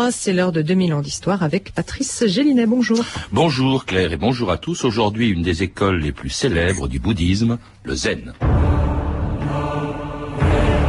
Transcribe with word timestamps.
Oh, 0.00 0.10
c'est 0.12 0.32
l'heure 0.32 0.52
de 0.52 0.62
2000 0.62 0.94
ans 0.94 1.00
d'histoire 1.00 1.42
avec 1.42 1.72
Patrice 1.74 2.24
Gélinet. 2.24 2.66
Bonjour. 2.66 3.04
Bonjour 3.32 3.84
Claire 3.84 4.12
et 4.12 4.16
bonjour 4.16 4.52
à 4.52 4.56
tous. 4.56 4.84
Aujourd'hui, 4.84 5.28
une 5.28 5.42
des 5.42 5.64
écoles 5.64 5.98
les 5.98 6.12
plus 6.12 6.28
célèbres 6.28 6.86
du 6.86 7.00
bouddhisme, 7.00 7.58
le 7.82 7.96
zen. 7.96 8.32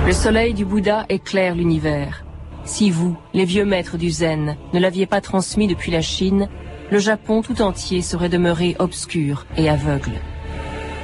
Le 0.06 0.12
soleil 0.12 0.54
du 0.54 0.64
Bouddha 0.64 1.08
éclaire 1.10 1.56
l'univers. 1.56 2.24
Si 2.66 2.92
vous, 2.92 3.18
les 3.34 3.46
vieux 3.46 3.66
maîtres 3.66 3.98
du 3.98 4.12
zen, 4.12 4.58
ne 4.76 4.80
l'aviez 4.80 5.08
pas 5.08 5.22
transmis 5.22 5.66
depuis 5.66 5.92
la 5.92 6.04
Chine, 6.04 6.48
le 6.92 7.00
Japon 7.00 7.42
tout 7.42 7.64
entier 7.64 8.04
serait 8.04 8.30
demeuré 8.30 8.76
obscur 8.78 9.48
et 9.58 9.70
aveugle. 9.70 10.22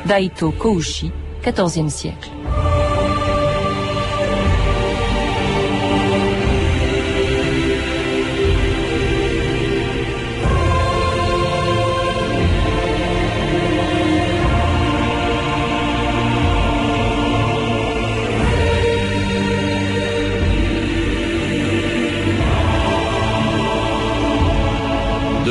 Daito 0.06 0.52
Kouchi, 0.52 1.12
14e 1.44 1.90
siècle. 1.90 2.30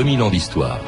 2000 0.04 0.20
ans 0.20 0.28
d'histoire. 0.28 0.78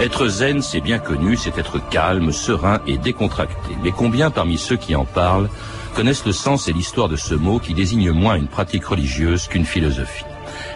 Être 0.00 0.28
zen, 0.28 0.62
c'est 0.62 0.80
bien 0.80 0.98
connu, 0.98 1.36
c'est 1.36 1.58
être 1.58 1.86
calme, 1.90 2.32
serein 2.32 2.80
et 2.86 2.96
décontracté. 2.96 3.76
Mais 3.84 3.90
combien 3.90 4.30
parmi 4.30 4.56
ceux 4.56 4.76
qui 4.76 4.96
en 4.96 5.04
parlent 5.04 5.50
connaissent 5.94 6.24
le 6.24 6.32
sens 6.32 6.66
et 6.66 6.72
l'histoire 6.72 7.10
de 7.10 7.16
ce 7.16 7.34
mot 7.34 7.58
qui 7.58 7.74
désigne 7.74 8.12
moins 8.12 8.36
une 8.36 8.48
pratique 8.48 8.86
religieuse 8.86 9.48
qu'une 9.48 9.66
philosophie? 9.66 10.24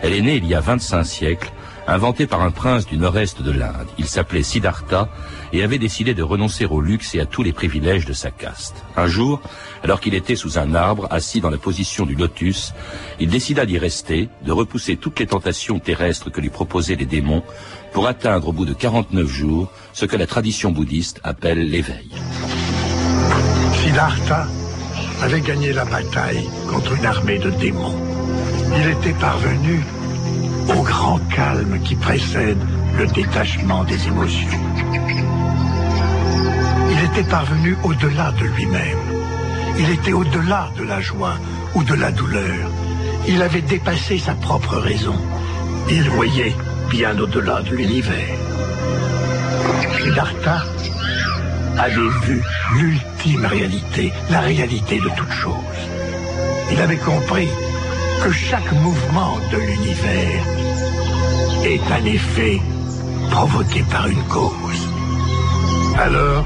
Elle 0.03 0.13
est 0.13 0.21
née 0.21 0.37
il 0.37 0.47
y 0.47 0.55
a 0.55 0.61
25 0.61 1.03
siècles 1.03 1.51
inventé 1.87 2.27
par 2.27 2.43
un 2.43 2.51
prince 2.51 2.87
du 2.87 2.97
nord-est 2.97 3.43
de 3.43 3.51
l'Inde. 3.51 3.89
Il 3.99 4.07
s'appelait 4.07 4.43
Siddhartha 4.43 5.09
et 5.53 5.63
avait 5.63 5.79
décidé 5.79 6.15
de 6.15 6.23
renoncer 6.23 6.65
au 6.65 6.81
luxe 6.81 7.15
et 7.15 7.21
à 7.21 7.27
tous 7.27 7.43
les 7.43 7.53
privilèges 7.53 8.07
de 8.07 8.13
sa 8.13 8.31
caste. 8.31 8.85
Un 8.97 9.07
jour, 9.07 9.41
alors 9.83 10.01
qu'il 10.01 10.15
était 10.15 10.37
sous 10.37 10.59
un 10.59 10.75
arbre, 10.75 11.09
assis 11.11 11.41
dans 11.41 11.51
la 11.51 11.59
position 11.59 12.07
du 12.07 12.15
lotus, 12.15 12.73
il 13.21 13.29
décida 13.29 13.67
d'y 13.67 13.79
rester, 13.79 14.29
de 14.45 14.53
repousser 14.53 14.97
toutes 14.97 15.19
les 15.21 15.27
tentations 15.27 15.79
terrestres 15.79 16.31
que 16.31 16.41
lui 16.41 16.51
proposaient 16.51 16.97
les 16.97 17.07
démons, 17.07 17.43
pour 17.93 18.07
atteindre 18.07 18.49
au 18.49 18.53
bout 18.53 18.65
de 18.65 18.73
49 18.73 19.27
jours 19.27 19.71
ce 19.93 20.07
que 20.07 20.17
la 20.17 20.27
tradition 20.27 20.71
bouddhiste 20.71 21.21
appelle 21.25 21.69
l'éveil. 21.69 22.11
Siddhartha 23.75 24.47
avait 25.21 25.41
gagné 25.41 25.73
la 25.73 25.85
bataille 25.85 26.49
contre 26.69 26.95
une 26.95 27.07
armée 27.07 27.39
de 27.39 27.51
démons. 27.51 27.97
Il 28.75 28.89
était 28.89 29.19
parvenu 29.19 29.85
au 30.69 30.83
grand 30.83 31.19
calme 31.35 31.79
qui 31.85 31.95
précède 31.95 32.59
le 32.99 33.07
détachement 33.07 33.85
des 33.85 34.07
émotions. 34.07 34.61
Il 36.91 37.05
était 37.05 37.29
parvenu 37.29 37.77
au-delà 37.85 38.33
de 38.33 38.45
lui-même. 38.45 38.99
Il 39.79 39.91
était 39.91 40.13
au-delà 40.13 40.71
de 40.77 40.85
la 40.85 41.01
joie 41.01 41.35
ou 41.75 41.83
de 41.83 41.95
la 41.95 42.11
douleur. 42.11 42.71
Il 43.27 43.41
avait 43.43 43.63
dépassé 43.63 44.19
sa 44.19 44.35
propre 44.35 44.77
raison. 44.77 45.17
Il 45.91 46.09
voyait 46.11 46.55
bien 46.91 47.19
au-delà 47.19 47.63
de 47.63 47.75
l'univers. 47.75 48.37
Siddhartha 49.97 50.65
avait 51.79 52.27
vu 52.27 52.43
l'ultime 52.75 53.47
réalité, 53.47 54.13
la 54.31 54.41
réalité 54.41 54.97
de 54.99 55.09
toute 55.17 55.33
chose. 55.33 55.55
Il 56.71 56.81
avait 56.81 56.97
compris 56.97 57.49
que 58.23 58.31
chaque 58.31 58.73
mouvement 58.73 59.39
de 59.51 59.59
l'univers 59.59 60.45
est 61.65 61.93
un 61.93 62.05
effet 62.05 62.61
provoqué 63.31 63.83
par 63.91 64.09
une 64.09 64.23
cause. 64.25 64.89
Alors, 65.99 66.45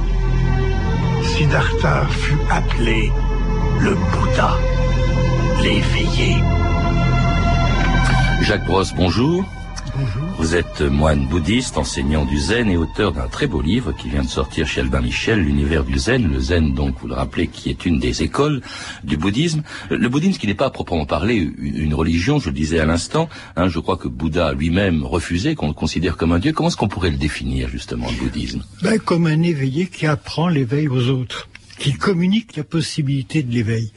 Siddhartha 1.22 2.06
fut 2.08 2.38
appelé 2.50 3.10
le 3.80 3.94
Bouddha, 3.94 4.56
l'éveillé. 5.62 6.36
Jacques 8.42 8.66
Brosse, 8.66 8.94
bonjour. 8.94 9.44
Bonjour. 9.98 10.28
Vous 10.38 10.54
êtes 10.54 10.82
moine 10.82 11.26
bouddhiste, 11.26 11.78
enseignant 11.78 12.26
du 12.26 12.36
zen 12.38 12.68
et 12.68 12.76
auteur 12.76 13.12
d'un 13.12 13.28
très 13.28 13.46
beau 13.46 13.62
livre 13.62 13.92
qui 13.92 14.10
vient 14.10 14.22
de 14.22 14.28
sortir 14.28 14.66
chez 14.66 14.82
Albin 14.82 15.00
Michel, 15.00 15.40
L'univers 15.40 15.84
du 15.84 15.98
zen. 15.98 16.30
Le 16.30 16.38
zen, 16.38 16.74
donc, 16.74 16.96
vous 17.00 17.08
le 17.08 17.14
rappelez, 17.14 17.48
qui 17.48 17.70
est 17.70 17.86
une 17.86 17.98
des 17.98 18.22
écoles 18.22 18.60
du 19.04 19.16
bouddhisme. 19.16 19.62
Le 19.88 20.08
bouddhisme 20.08 20.38
qui 20.38 20.46
n'est 20.46 20.54
pas 20.54 20.66
à 20.66 20.70
proprement 20.70 21.06
parler 21.06 21.36
une 21.58 21.94
religion, 21.94 22.38
je 22.38 22.50
le 22.50 22.54
disais 22.54 22.78
à 22.78 22.84
l'instant. 22.84 23.30
Hein, 23.56 23.68
je 23.68 23.78
crois 23.78 23.96
que 23.96 24.08
Bouddha 24.08 24.52
lui-même 24.52 25.02
refusait 25.02 25.54
qu'on 25.54 25.68
le 25.68 25.72
considère 25.72 26.18
comme 26.18 26.32
un 26.32 26.38
dieu. 26.38 26.52
Comment 26.52 26.68
est-ce 26.68 26.76
qu'on 26.76 26.88
pourrait 26.88 27.10
le 27.10 27.16
définir, 27.16 27.70
justement, 27.70 28.08
le 28.10 28.16
bouddhisme? 28.24 28.62
Ben, 28.82 28.98
Comme 28.98 29.26
un 29.26 29.42
éveillé 29.42 29.86
qui 29.86 30.06
apprend 30.06 30.48
l'éveil 30.48 30.88
aux 30.88 31.08
autres, 31.08 31.48
qui 31.78 31.94
communique 31.94 32.56
la 32.56 32.64
possibilité 32.64 33.42
de 33.42 33.52
l'éveil 33.52 33.92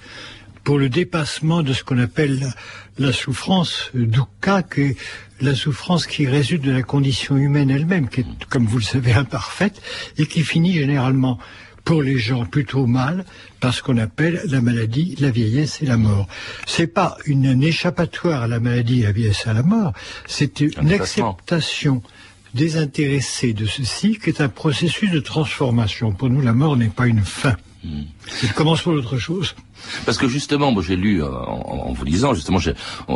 pour 0.63 0.77
le 0.77 0.87
dépassement 0.87 1.63
de 1.63 1.73
ce 1.73 1.83
qu'on 1.83 1.97
appelle 1.97 2.39
la, 2.39 3.07
la 3.07 3.13
souffrance 3.13 3.89
dukkha, 3.93 4.63
qui 4.63 4.81
est 4.81 4.97
la 5.41 5.55
souffrance 5.55 6.07
qui 6.07 6.27
résulte 6.27 6.63
de 6.63 6.71
la 6.71 6.83
condition 6.83 7.37
humaine 7.37 7.69
elle-même, 7.69 8.09
qui 8.09 8.21
est, 8.21 8.25
comme 8.49 8.65
vous 8.65 8.79
le 8.79 8.83
savez, 8.83 9.13
imparfaite, 9.25 9.81
et 10.17 10.25
qui 10.25 10.43
finit 10.43 10.73
généralement 10.73 11.39
pour 11.85 12.03
les 12.03 12.19
gens 12.19 12.45
plutôt 12.45 12.85
mal 12.85 13.25
par 13.59 13.73
ce 13.73 13.81
qu'on 13.81 13.97
appelle 13.97 14.41
la 14.45 14.61
maladie, 14.61 15.15
la 15.19 15.31
vieillesse 15.31 15.81
et 15.81 15.85
la 15.85 15.97
mort. 15.97 16.27
C'est 16.67 16.87
pas 16.87 17.17
une, 17.25 17.47
un 17.47 17.61
échappatoire 17.61 18.43
à 18.43 18.47
la 18.47 18.59
maladie, 18.59 19.01
la 19.01 19.11
vieillesse 19.11 19.43
et 19.47 19.49
à 19.49 19.53
la 19.53 19.63
mort, 19.63 19.93
c'est 20.27 20.59
une 20.59 20.91
acceptation 20.91 22.03
désintéressée 22.53 23.53
de 23.53 23.65
ceci 23.65 24.19
qui 24.19 24.29
est 24.29 24.41
un 24.41 24.49
processus 24.49 25.11
de 25.11 25.19
transformation. 25.19 26.11
Pour 26.11 26.29
nous, 26.29 26.41
la 26.41 26.53
mort 26.53 26.77
n'est 26.77 26.89
pas 26.89 27.07
une 27.07 27.21
fin. 27.21 27.55
C'est 28.27 28.47
le 28.47 28.53
commencement 28.53 28.93
d'autre 28.93 29.17
chose. 29.17 29.55
Parce 30.05 30.17
que 30.17 30.27
justement, 30.27 30.71
moi 30.71 30.83
j'ai 30.85 30.95
lu 30.95 31.23
euh, 31.23 31.27
en, 31.27 31.87
en, 31.87 31.93
vous 31.93 32.05
lisant, 32.05 32.33
justement, 32.33 32.59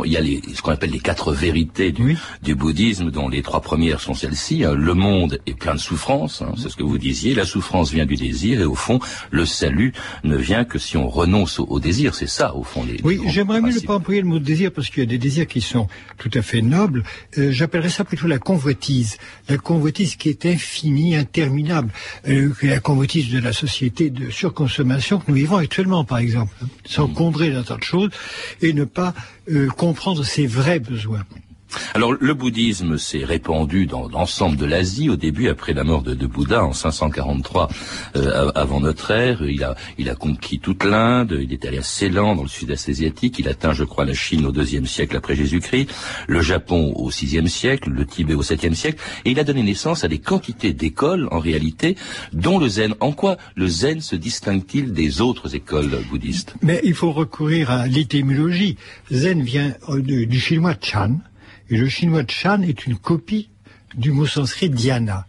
il 0.04 0.12
y 0.12 0.16
a 0.16 0.20
les, 0.20 0.42
ce 0.54 0.62
qu'on 0.62 0.72
appelle 0.72 0.90
les 0.90 1.00
quatre 1.00 1.32
vérités 1.32 1.92
du, 1.92 2.04
oui. 2.04 2.16
du, 2.42 2.54
bouddhisme, 2.54 3.10
dont 3.10 3.28
les 3.28 3.42
trois 3.42 3.60
premières 3.60 4.00
sont 4.00 4.14
celles-ci. 4.14 4.64
Hein. 4.64 4.74
Le 4.74 4.94
monde 4.94 5.40
est 5.46 5.54
plein 5.54 5.74
de 5.74 5.80
souffrances, 5.80 6.42
hein, 6.42 6.52
c'est 6.56 6.68
ce 6.68 6.76
que 6.76 6.82
vous 6.82 6.98
disiez. 6.98 7.34
La 7.34 7.46
souffrance 7.46 7.90
vient 7.90 8.06
du 8.06 8.16
désir, 8.16 8.60
et 8.60 8.64
au 8.64 8.74
fond, 8.74 9.00
le 9.30 9.46
salut 9.46 9.92
ne 10.22 10.36
vient 10.36 10.64
que 10.64 10.78
si 10.78 10.96
on 10.96 11.08
renonce 11.08 11.58
au, 11.58 11.64
au 11.64 11.80
désir. 11.80 12.14
C'est 12.14 12.28
ça, 12.28 12.54
au 12.54 12.62
fond. 12.62 12.84
Les, 12.84 13.00
oui, 13.02 13.20
j'aimerais 13.26 13.60
mieux 13.60 13.74
ne 13.74 13.80
pas 13.80 13.94
employer 13.94 14.20
le 14.20 14.28
mot 14.28 14.38
désir 14.38 14.70
parce 14.72 14.90
qu'il 14.90 15.00
y 15.00 15.06
a 15.06 15.08
des 15.08 15.18
désirs 15.18 15.46
qui 15.46 15.60
sont 15.60 15.88
tout 16.18 16.30
à 16.34 16.42
fait 16.42 16.62
nobles. 16.62 17.02
Euh, 17.38 17.50
J'appellerais 17.50 17.88
ça 17.88 18.04
plutôt 18.04 18.26
la 18.26 18.38
convoitise, 18.38 19.18
la 19.48 19.58
convoitise 19.58 20.16
qui 20.16 20.28
est 20.28 20.46
infinie, 20.46 21.16
interminable, 21.16 21.92
euh, 22.28 22.52
la 22.62 22.80
convoitise 22.80 23.30
de 23.30 23.38
la 23.38 23.52
société 23.52 24.10
de 24.10 24.30
surconsommation 24.30 25.18
que 25.18 25.24
nous 25.28 25.34
vivons 25.34 25.56
actuellement, 25.56 26.04
par 26.04 26.18
exemple 26.18 26.53
s'encombrer 26.84 27.50
d'un 27.50 27.62
tas 27.62 27.76
de 27.76 27.82
choses 27.82 28.10
et 28.62 28.72
ne 28.72 28.84
pas 28.84 29.14
euh, 29.50 29.68
comprendre 29.68 30.24
ses 30.24 30.46
vrais 30.46 30.78
besoins. 30.78 31.24
Alors 31.94 32.12
le 32.18 32.34
bouddhisme 32.34 32.98
s'est 32.98 33.24
répandu 33.24 33.86
dans 33.86 34.08
l'ensemble 34.08 34.56
de 34.56 34.66
l'Asie 34.66 35.08
au 35.08 35.16
début 35.16 35.48
après 35.48 35.72
la 35.72 35.84
mort 35.84 36.02
de, 36.02 36.14
de 36.14 36.26
Bouddha 36.26 36.64
en 36.64 36.72
543 36.72 37.68
euh, 38.16 38.50
avant 38.54 38.80
notre 38.80 39.10
ère. 39.10 39.42
Il 39.42 39.64
a, 39.64 39.74
il 39.98 40.10
a 40.10 40.14
conquis 40.14 40.58
toute 40.58 40.84
l'Inde, 40.84 41.38
il 41.40 41.52
est 41.52 41.64
allé 41.64 41.78
à 41.78 41.82
Ceylan 41.82 42.36
dans 42.36 42.42
le 42.42 42.48
sud-est 42.48 42.88
asiatique, 42.88 43.38
il 43.38 43.48
atteint 43.48 43.72
je 43.72 43.84
crois 43.84 44.04
la 44.04 44.14
Chine 44.14 44.46
au 44.46 44.52
deuxième 44.52 44.86
siècle 44.86 45.16
après 45.16 45.36
Jésus-Christ, 45.36 45.90
le 46.26 46.40
Japon 46.40 46.92
au 46.96 47.10
sixième 47.10 47.48
siècle, 47.48 47.90
le 47.90 48.04
Tibet 48.04 48.34
au 48.34 48.42
septième 48.42 48.74
siècle, 48.74 49.02
et 49.24 49.30
il 49.30 49.38
a 49.38 49.44
donné 49.44 49.62
naissance 49.62 50.04
à 50.04 50.08
des 50.08 50.18
quantités 50.18 50.72
d'écoles 50.72 51.28
en 51.30 51.38
réalité, 51.38 51.96
dont 52.32 52.58
le 52.58 52.68
zen. 52.68 52.94
En 53.00 53.12
quoi 53.12 53.36
le 53.54 53.66
zen 53.66 54.00
se 54.00 54.16
distingue-t-il 54.16 54.92
des 54.92 55.20
autres 55.20 55.54
écoles 55.54 55.98
bouddhistes? 56.10 56.54
Mais 56.62 56.80
il 56.84 56.94
faut 56.94 57.12
recourir 57.12 57.70
à 57.70 57.86
l'étymologie. 57.86 58.76
Zen 59.10 59.42
vient 59.42 59.74
du, 59.88 60.26
du 60.26 60.40
chinois 60.40 60.74
Chan, 60.80 61.18
et 61.70 61.76
le 61.76 61.88
chinois 61.88 62.22
Chan 62.28 62.62
est 62.62 62.86
une 62.86 62.96
copie 62.96 63.50
du 63.96 64.12
mot 64.12 64.26
sanskrit 64.26 64.70
dhyana. 64.70 65.26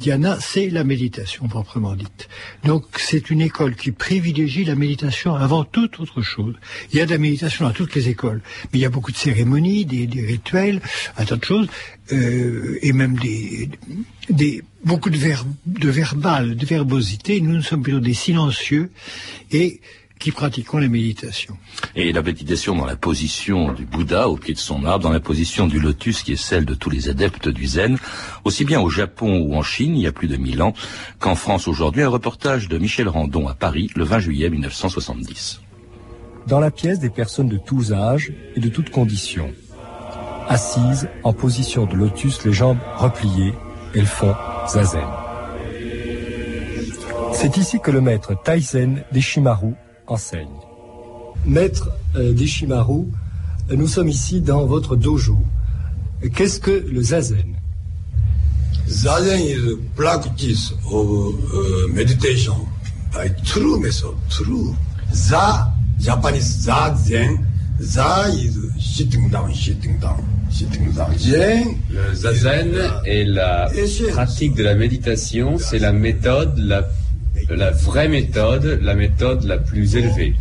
Dhyana, 0.00 0.38
c'est 0.40 0.70
la 0.70 0.82
méditation 0.82 1.46
proprement 1.46 1.94
dite. 1.94 2.28
Donc 2.64 2.84
c'est 2.96 3.30
une 3.30 3.40
école 3.40 3.76
qui 3.76 3.92
privilégie 3.92 4.64
la 4.64 4.74
méditation 4.74 5.34
avant 5.34 5.64
toute 5.64 6.00
autre 6.00 6.20
chose. 6.20 6.54
Il 6.92 6.98
y 6.98 7.00
a 7.00 7.06
de 7.06 7.12
la 7.12 7.18
méditation 7.18 7.66
dans 7.66 7.72
toutes 7.72 7.94
les 7.94 8.08
écoles, 8.08 8.42
mais 8.72 8.80
il 8.80 8.82
y 8.82 8.84
a 8.84 8.90
beaucoup 8.90 9.12
de 9.12 9.16
cérémonies, 9.16 9.84
des, 9.84 10.06
rituels, 10.20 10.80
un 11.16 11.24
tas 11.24 11.36
de 11.36 11.44
choses, 11.44 11.68
euh, 12.12 12.78
et 12.82 12.92
même 12.92 13.16
des, 13.18 13.70
des 14.30 14.62
beaucoup 14.84 15.10
de, 15.10 15.16
ver, 15.16 15.44
de 15.66 15.88
verbal, 15.90 16.56
de 16.56 16.66
verbosité. 16.66 17.40
Nous, 17.40 17.54
nous 17.54 17.62
sommes 17.62 17.82
plutôt 17.82 18.00
des 18.00 18.14
silencieux 18.14 18.90
et 19.52 19.80
qui 20.24 20.32
pratiquons 20.32 20.78
la 20.78 20.88
méditation. 20.88 21.58
Et 21.94 22.10
la 22.10 22.22
méditation 22.22 22.74
dans 22.74 22.86
la 22.86 22.96
position 22.96 23.74
du 23.74 23.84
Bouddha 23.84 24.26
au 24.30 24.38
pied 24.38 24.54
de 24.54 24.58
son 24.58 24.86
arbre, 24.86 25.04
dans 25.04 25.12
la 25.12 25.20
position 25.20 25.66
du 25.66 25.78
lotus 25.78 26.22
qui 26.22 26.32
est 26.32 26.36
celle 26.36 26.64
de 26.64 26.72
tous 26.72 26.88
les 26.88 27.10
adeptes 27.10 27.50
du 27.50 27.66
zen, 27.66 27.98
aussi 28.42 28.64
bien 28.64 28.80
au 28.80 28.88
Japon 28.88 29.40
ou 29.40 29.54
en 29.54 29.62
Chine 29.62 29.94
il 29.94 30.00
y 30.00 30.06
a 30.06 30.12
plus 30.12 30.26
de 30.26 30.38
mille 30.38 30.62
ans 30.62 30.72
qu'en 31.18 31.34
France 31.34 31.68
aujourd'hui, 31.68 32.00
un 32.00 32.08
reportage 32.08 32.68
de 32.68 32.78
Michel 32.78 33.06
Randon 33.06 33.48
à 33.48 33.54
Paris 33.54 33.90
le 33.96 34.04
20 34.04 34.20
juillet 34.20 34.48
1970. 34.48 35.60
Dans 36.46 36.58
la 36.58 36.70
pièce, 36.70 37.00
des 37.00 37.10
personnes 37.10 37.50
de 37.50 37.58
tous 37.58 37.92
âges 37.92 38.32
et 38.56 38.60
de 38.60 38.70
toutes 38.70 38.88
conditions. 38.88 39.52
Assises 40.48 41.06
en 41.22 41.34
position 41.34 41.84
de 41.84 41.96
lotus, 41.96 42.42
les 42.46 42.52
jambes 42.54 42.78
repliées, 42.96 43.52
elles 43.94 44.06
font 44.06 44.34
zazen. 44.68 45.04
C'est 47.34 47.58
ici 47.58 47.78
que 47.78 47.90
le 47.90 48.00
maître 48.00 48.32
Taizen 48.42 49.04
Deshimaru 49.12 49.74
enseigne. 50.06 50.48
Maître 51.44 51.90
euh, 52.16 52.32
Deshimaru, 52.32 53.06
nous 53.70 53.86
sommes 53.88 54.08
ici 54.08 54.40
dans 54.40 54.66
votre 54.66 54.96
dojo. 54.96 55.38
Qu'est-ce 56.34 56.60
que 56.60 56.70
le 56.70 57.02
zazen? 57.02 57.56
Zazen 58.88 59.40
is 59.40 59.78
practice 59.96 60.72
of 60.90 61.06
uh, 61.08 61.88
meditation 61.92 62.54
by 63.12 63.28
true 63.44 63.78
method, 63.80 64.14
true. 64.28 64.74
Za, 65.12 65.70
Japanese 65.98 66.66
zazen, 66.66 67.38
za 67.80 68.28
is 68.28 68.56
sitting 68.78 69.28
down, 69.30 69.54
sitting 69.54 69.98
down, 69.98 70.22
sitting 70.50 70.92
down. 70.92 71.16
Zen, 71.18 71.78
Le 71.90 72.14
zazen 72.14 72.74
est 73.06 73.24
la 73.24 73.70
pratique 74.12 74.54
de 74.54 74.64
la 74.64 74.74
méditation, 74.74 75.58
c'est 75.58 75.78
la 75.78 75.92
méthode, 75.92 76.58
la, 76.58 76.84
la 77.50 77.70
vraie 77.70 78.08
méthode, 78.08 78.80
la 78.82 78.94
méthode 78.94 79.44
la 79.44 79.58
plus 79.58 79.96
élevée. 79.96 80.34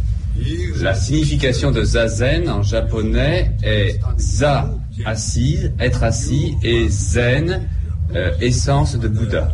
La 0.82 0.96
signification 0.96 1.72
de 1.72 1.84
zazen 1.84 2.50
en 2.50 2.64
japonais 2.64 3.52
est 3.64 4.00
za, 4.18 4.70
assise, 5.06 5.72
être 5.80 6.04
assis, 6.04 6.56
et 6.64 6.90
zen, 6.90 7.68
euh, 8.16 8.32
essence 8.42 8.98
de 8.98 9.08
Bouddha. 9.08 9.54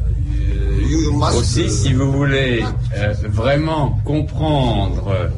Aussi, 1.38 1.70
si 1.70 1.94
vous 1.94 2.12
voulez 2.12 2.64
euh, 2.98 3.14
vraiment 3.28 4.00
comprendre 4.06 5.30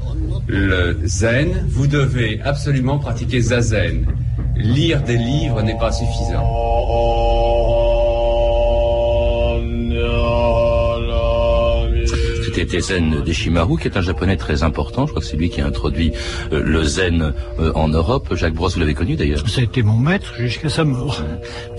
le 0.47 0.99
zen, 1.05 1.65
vous 1.69 1.87
devez 1.87 2.39
absolument 2.43 2.99
pratiquer 2.99 3.41
zazen. 3.41 4.05
Lire 4.55 5.01
des 5.03 5.17
livres 5.17 5.61
n'est 5.61 5.77
pas 5.77 5.91
suffisant. 5.91 7.20
C'était 12.61 12.79
Zen 12.79 13.23
Deshimaru, 13.23 13.79
qui 13.79 13.87
est 13.87 13.97
un 13.97 14.03
japonais 14.03 14.37
très 14.37 14.61
important. 14.61 15.07
Je 15.07 15.13
crois 15.13 15.23
que 15.23 15.27
c'est 15.27 15.35
lui 15.35 15.49
qui 15.49 15.61
a 15.61 15.65
introduit 15.65 16.11
euh, 16.51 16.61
le 16.61 16.83
zen 16.83 17.33
euh, 17.59 17.71
en 17.73 17.87
Europe. 17.87 18.35
Jacques 18.35 18.53
Brosse, 18.53 18.75
vous 18.75 18.81
l'avez 18.81 18.93
connu 18.93 19.15
d'ailleurs. 19.15 19.49
Ça 19.49 19.61
a 19.61 19.63
été 19.63 19.81
mon 19.81 19.97
maître 19.97 20.35
jusqu'à 20.37 20.69
sa 20.69 20.83
mort, 20.83 21.23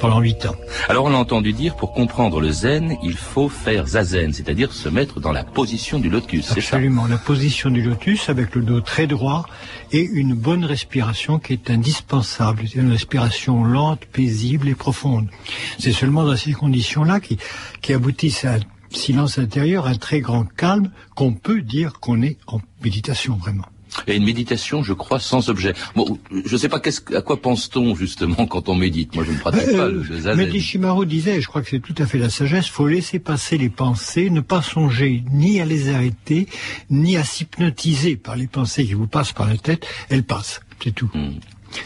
pendant 0.00 0.18
huit 0.18 0.44
ans. 0.44 0.56
Alors 0.88 1.04
on 1.04 1.14
a 1.14 1.16
entendu 1.16 1.52
dire, 1.52 1.76
pour 1.76 1.92
comprendre 1.92 2.40
le 2.40 2.50
zen, 2.50 2.96
il 3.04 3.14
faut 3.14 3.48
faire 3.48 3.86
zazen, 3.86 4.32
c'est-à-dire 4.32 4.72
se 4.72 4.88
mettre 4.88 5.20
dans 5.20 5.30
la 5.30 5.44
position 5.44 6.00
du 6.00 6.10
lotus, 6.10 6.46
c'est 6.46 6.60
ça? 6.60 6.76
Absolument. 6.76 7.06
La 7.06 7.18
position 7.18 7.70
du 7.70 7.80
lotus 7.80 8.28
avec 8.28 8.56
le 8.56 8.62
dos 8.62 8.80
très 8.80 9.06
droit 9.06 9.46
et 9.92 10.02
une 10.02 10.34
bonne 10.34 10.64
respiration 10.64 11.38
qui 11.38 11.52
est 11.52 11.70
indispensable. 11.70 12.64
C'est 12.66 12.80
une 12.80 12.90
respiration 12.90 13.62
lente, 13.62 14.04
paisible 14.06 14.68
et 14.68 14.74
profonde. 14.74 15.28
C'est 15.78 15.92
seulement 15.92 16.24
dans 16.24 16.36
ces 16.36 16.54
conditions-là 16.54 17.20
qui, 17.20 17.38
qui 17.82 17.92
aboutissent 17.92 18.44
à 18.44 18.56
silence 18.96 19.38
intérieur, 19.38 19.86
un 19.86 19.94
très 19.96 20.20
grand 20.20 20.44
calme, 20.44 20.90
qu'on 21.14 21.32
peut 21.32 21.62
dire 21.62 22.00
qu'on 22.00 22.22
est 22.22 22.38
en 22.46 22.60
méditation 22.82 23.36
vraiment. 23.36 23.66
Et 24.06 24.16
une 24.16 24.24
méditation, 24.24 24.82
je 24.82 24.94
crois, 24.94 25.20
sans 25.20 25.50
objet. 25.50 25.74
Bon, 25.94 26.18
je 26.30 26.50
ne 26.50 26.56
sais 26.58 26.70
pas 26.70 26.80
que- 26.80 27.14
à 27.14 27.20
quoi 27.20 27.42
pense-t-on 27.42 27.94
justement 27.94 28.46
quand 28.46 28.70
on 28.70 28.74
médite? 28.74 29.14
Moi, 29.14 29.22
je 29.26 29.32
ne 29.32 29.36
pratique 29.38 29.76
pas 29.76 29.86
le, 29.88 30.02
le 30.02 30.16
zazen. 30.18 30.36
Mais 30.36 30.46
Deshimaru 30.46 31.04
disait, 31.04 31.42
je 31.42 31.46
crois 31.46 31.60
que 31.60 31.68
c'est 31.68 31.80
tout 31.80 31.94
à 31.98 32.06
fait 32.06 32.16
la 32.16 32.30
sagesse, 32.30 32.68
faut 32.68 32.86
laisser 32.88 33.18
passer 33.18 33.58
les 33.58 33.68
pensées, 33.68 34.30
ne 34.30 34.40
pas 34.40 34.62
songer 34.62 35.24
ni 35.30 35.60
à 35.60 35.66
les 35.66 35.90
arrêter, 35.92 36.48
ni 36.88 37.18
à 37.18 37.24
s'hypnotiser 37.24 38.16
par 38.16 38.34
les 38.36 38.46
pensées 38.46 38.86
qui 38.86 38.94
vous 38.94 39.06
passent 39.08 39.32
par 39.34 39.46
la 39.46 39.58
tête. 39.58 39.86
Elles 40.08 40.24
passent, 40.24 40.62
c'est 40.82 40.94
tout. 40.94 41.10
Hmm. 41.12 41.32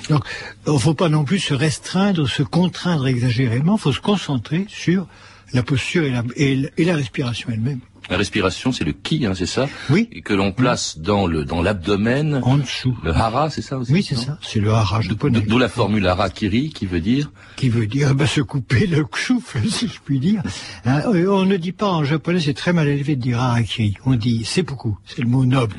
Donc, 0.09 0.25
il 0.69 0.73
ne 0.73 0.79
faut 0.79 0.95
pas 0.95 1.09
non 1.09 1.25
plus 1.25 1.41
se 1.41 1.55
restreindre, 1.55 2.29
se 2.29 2.45
contraindre 2.45 3.09
exagérément, 3.09 3.77
il 3.79 3.81
faut 3.81 3.93
se 3.93 4.01
concentrer 4.01 4.65
sur 4.69 5.09
la 5.53 5.63
posture 5.63 6.05
et 6.05 6.85
la, 6.85 6.97
respiration 6.97 7.51
elle-même. 7.53 7.81
La 8.11 8.17
respiration, 8.17 8.71
c'est 8.73 8.85
le 8.85 8.93
ki, 8.93 9.27
hein, 9.27 9.33
c'est 9.35 9.47
ça 9.47 9.69
Oui. 9.91 10.09
Et 10.13 10.21
que 10.23 10.33
l'on 10.33 10.53
place 10.53 10.99
dans 10.99 11.27
le 11.27 11.45
dans 11.45 11.61
l'abdomen. 11.63 12.41
En 12.45 12.57
dessous. 12.59 12.97
Le 13.03 13.13
hara, 13.13 13.51
c'est 13.51 13.63
ça 13.63 13.79
aussi 13.79 13.93
Oui, 13.93 14.03
c'est 14.03 14.15
ça. 14.17 14.39
C'est 14.43 14.61
le 14.61 14.71
hara 14.73 15.01
japonais. 15.01 15.41
D'où 15.41 15.59
la 15.59 15.69
formule 15.69 16.07
harakiri 16.07 16.71
qui 16.71 16.87
veut 16.87 17.01
dire 17.01 17.31
Qui 17.57 17.69
veut 17.69 17.87
dire 17.87 18.15
bah, 18.15 18.27
se 18.27 18.41
couper 18.41 18.87
le 18.87 19.05
souffle, 19.15 19.59
si 19.69 19.89
je 19.89 19.99
puis 20.05 20.21
dire. 20.21 20.43
Hein, 20.85 21.03
on 21.07 21.45
ne 21.45 21.57
dit 21.57 21.73
pas 21.73 21.89
en 21.91 22.05
japonais, 22.05 22.41
c'est 22.41 22.55
très 22.55 22.73
mal 22.73 22.87
élevé 22.89 23.17
de 23.17 23.23
dire 23.23 23.41
harakiri. 23.41 23.95
On 24.05 24.15
dit 24.15 24.45
seppuku, 24.45 24.91
c'est 25.05 25.23
le 25.23 25.29
mot 25.29 25.45
noble. 25.45 25.77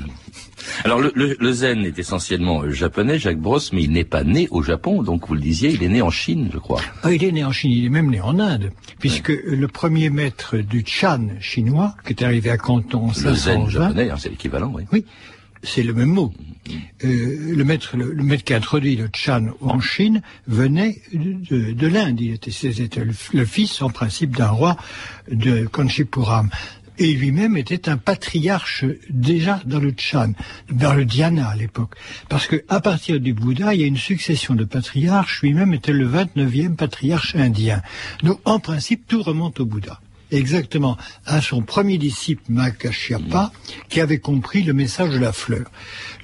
Alors 0.83 0.99
le, 0.99 1.11
le- 1.15 1.37
le 1.39 1.51
zen 1.53 1.85
est 1.85 1.97
essentiellement 1.97 2.63
euh, 2.63 2.71
japonais, 2.71 3.19
Jacques 3.19 3.39
Brosse, 3.39 3.71
mais 3.71 3.83
il 3.83 3.91
n'est 3.91 4.03
pas 4.03 4.23
né 4.23 4.47
au 4.51 4.61
Japon, 4.63 5.01
donc 5.01 5.27
vous 5.27 5.33
le 5.35 5.39
disiez, 5.39 5.69
il 5.71 5.81
est 5.81 5.87
né 5.87 6.01
en 6.01 6.09
Chine, 6.09 6.49
je 6.51 6.57
crois. 6.57 6.81
Ah, 7.03 7.13
il 7.13 7.23
est 7.23 7.31
né 7.31 7.45
en 7.45 7.51
Chine, 7.53 7.71
il 7.71 7.85
est 7.85 7.89
même 7.89 8.09
né 8.09 8.19
en 8.19 8.37
Inde, 8.39 8.71
puisque 8.99 9.29
le 9.29 9.67
premier 9.67 10.09
maître 10.09 10.57
du 10.57 10.83
Chan 10.85 11.27
chinois, 11.39 11.95
qui 12.05 12.15
est 12.23 12.25
arrivé 12.27 12.49
à 12.49 12.57
Canton 12.57 13.07
Le 13.07 13.13
zen 13.13 13.35
520, 13.35 13.69
japonais, 13.69 14.09
hein, 14.09 14.15
c'est 14.17 14.29
l'équivalent, 14.29 14.71
oui. 14.75 14.83
oui, 14.91 15.05
c'est 15.63 15.83
le 15.83 15.93
même 15.93 16.09
mot. 16.09 16.33
Euh, 17.03 17.53
le 17.55 17.63
maître, 17.63 17.95
le, 17.95 18.11
le 18.11 18.23
maître 18.23 18.43
qui 18.43 18.53
a 18.53 18.57
introduit 18.57 18.95
le 18.97 19.09
Chan 19.15 19.45
en 19.61 19.79
Chine 19.79 20.21
venait 20.47 21.01
de, 21.13 21.33
de- 21.49 21.71
de 21.71 21.87
l'Inde. 21.87 22.19
Il 22.19 22.33
était, 22.33 22.51
c'était 22.51 23.05
le, 23.05 23.13
le 23.33 23.45
fils, 23.45 23.81
en 23.81 23.89
principe, 23.89 24.35
d'un 24.35 24.49
roi 24.49 24.75
de 25.31 25.65
Kanchipuram. 25.65 26.49
Et 26.99 27.13
lui-même 27.13 27.55
était 27.57 27.89
un 27.89 27.97
patriarche 27.97 28.83
déjà 29.09 29.61
dans 29.65 29.79
le 29.79 29.93
Chan, 29.95 30.33
dans 30.71 30.93
le 30.95 31.05
Dhyana 31.05 31.47
à 31.47 31.55
l'époque. 31.55 31.93
Parce 32.27 32.47
que 32.47 32.63
à 32.69 32.79
partir 32.81 33.19
du 33.19 33.33
Bouddha, 33.33 33.75
il 33.75 33.81
y 33.81 33.83
a 33.83 33.87
une 33.87 33.97
succession 33.97 34.55
de 34.55 34.63
patriarches. 34.63 35.41
Lui-même 35.43 35.73
était 35.75 35.93
le 35.93 36.09
29e 36.09 36.75
patriarche 36.75 37.35
indien. 37.35 37.81
Donc, 38.23 38.39
en 38.45 38.59
principe, 38.59 39.05
tout 39.07 39.21
remonte 39.21 39.59
au 39.59 39.65
Bouddha 39.65 40.01
exactement 40.31 40.97
à 41.25 41.41
son 41.41 41.61
premier 41.61 41.97
disciple 41.97 42.43
Makashyapa 42.49 43.51
qui 43.89 44.01
avait 44.01 44.19
compris 44.19 44.63
le 44.63 44.73
message 44.73 45.11
de 45.11 45.19
la 45.19 45.31
fleur. 45.31 45.69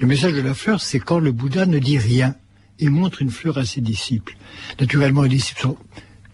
Le 0.00 0.06
message 0.06 0.32
de 0.32 0.40
la 0.40 0.54
fleur, 0.54 0.80
c'est 0.80 1.00
quand 1.00 1.18
le 1.18 1.32
Bouddha 1.32 1.66
ne 1.66 1.78
dit 1.78 1.98
rien 1.98 2.34
et 2.78 2.88
montre 2.88 3.22
une 3.22 3.30
fleur 3.30 3.58
à 3.58 3.64
ses 3.64 3.80
disciples. 3.80 4.36
Naturellement, 4.80 5.22
les 5.22 5.28
disciples 5.30 5.62
sont 5.62 5.76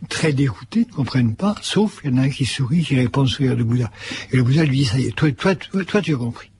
très 0.09 0.33
déroutés, 0.33 0.87
ne 0.89 0.95
comprennent 0.95 1.37
pas, 1.37 1.55
sauf 1.63 2.01
il 2.05 2.11
y 2.11 2.15
en 2.15 2.19
a 2.19 2.23
un 2.23 2.29
qui 2.31 2.47
sourit, 2.47 2.83
qui 2.83 2.97
répond 2.97 3.23
au 3.23 3.27
sourire 3.27 3.57
du 3.57 3.65
Bouddha. 3.65 3.91
Et 4.33 4.37
le 4.37 4.43
Bouddha 4.43 4.65
lui 4.65 4.79
dit, 4.79 4.85
ça 4.87 4.99
y 4.99 5.07
est, 5.07 5.17
toi, 5.17 5.31
toi, 5.33 5.55
toi, 5.55 5.85
toi 5.85 6.01
tu 6.01 6.15
as 6.15 6.19
compris. 6.19 6.51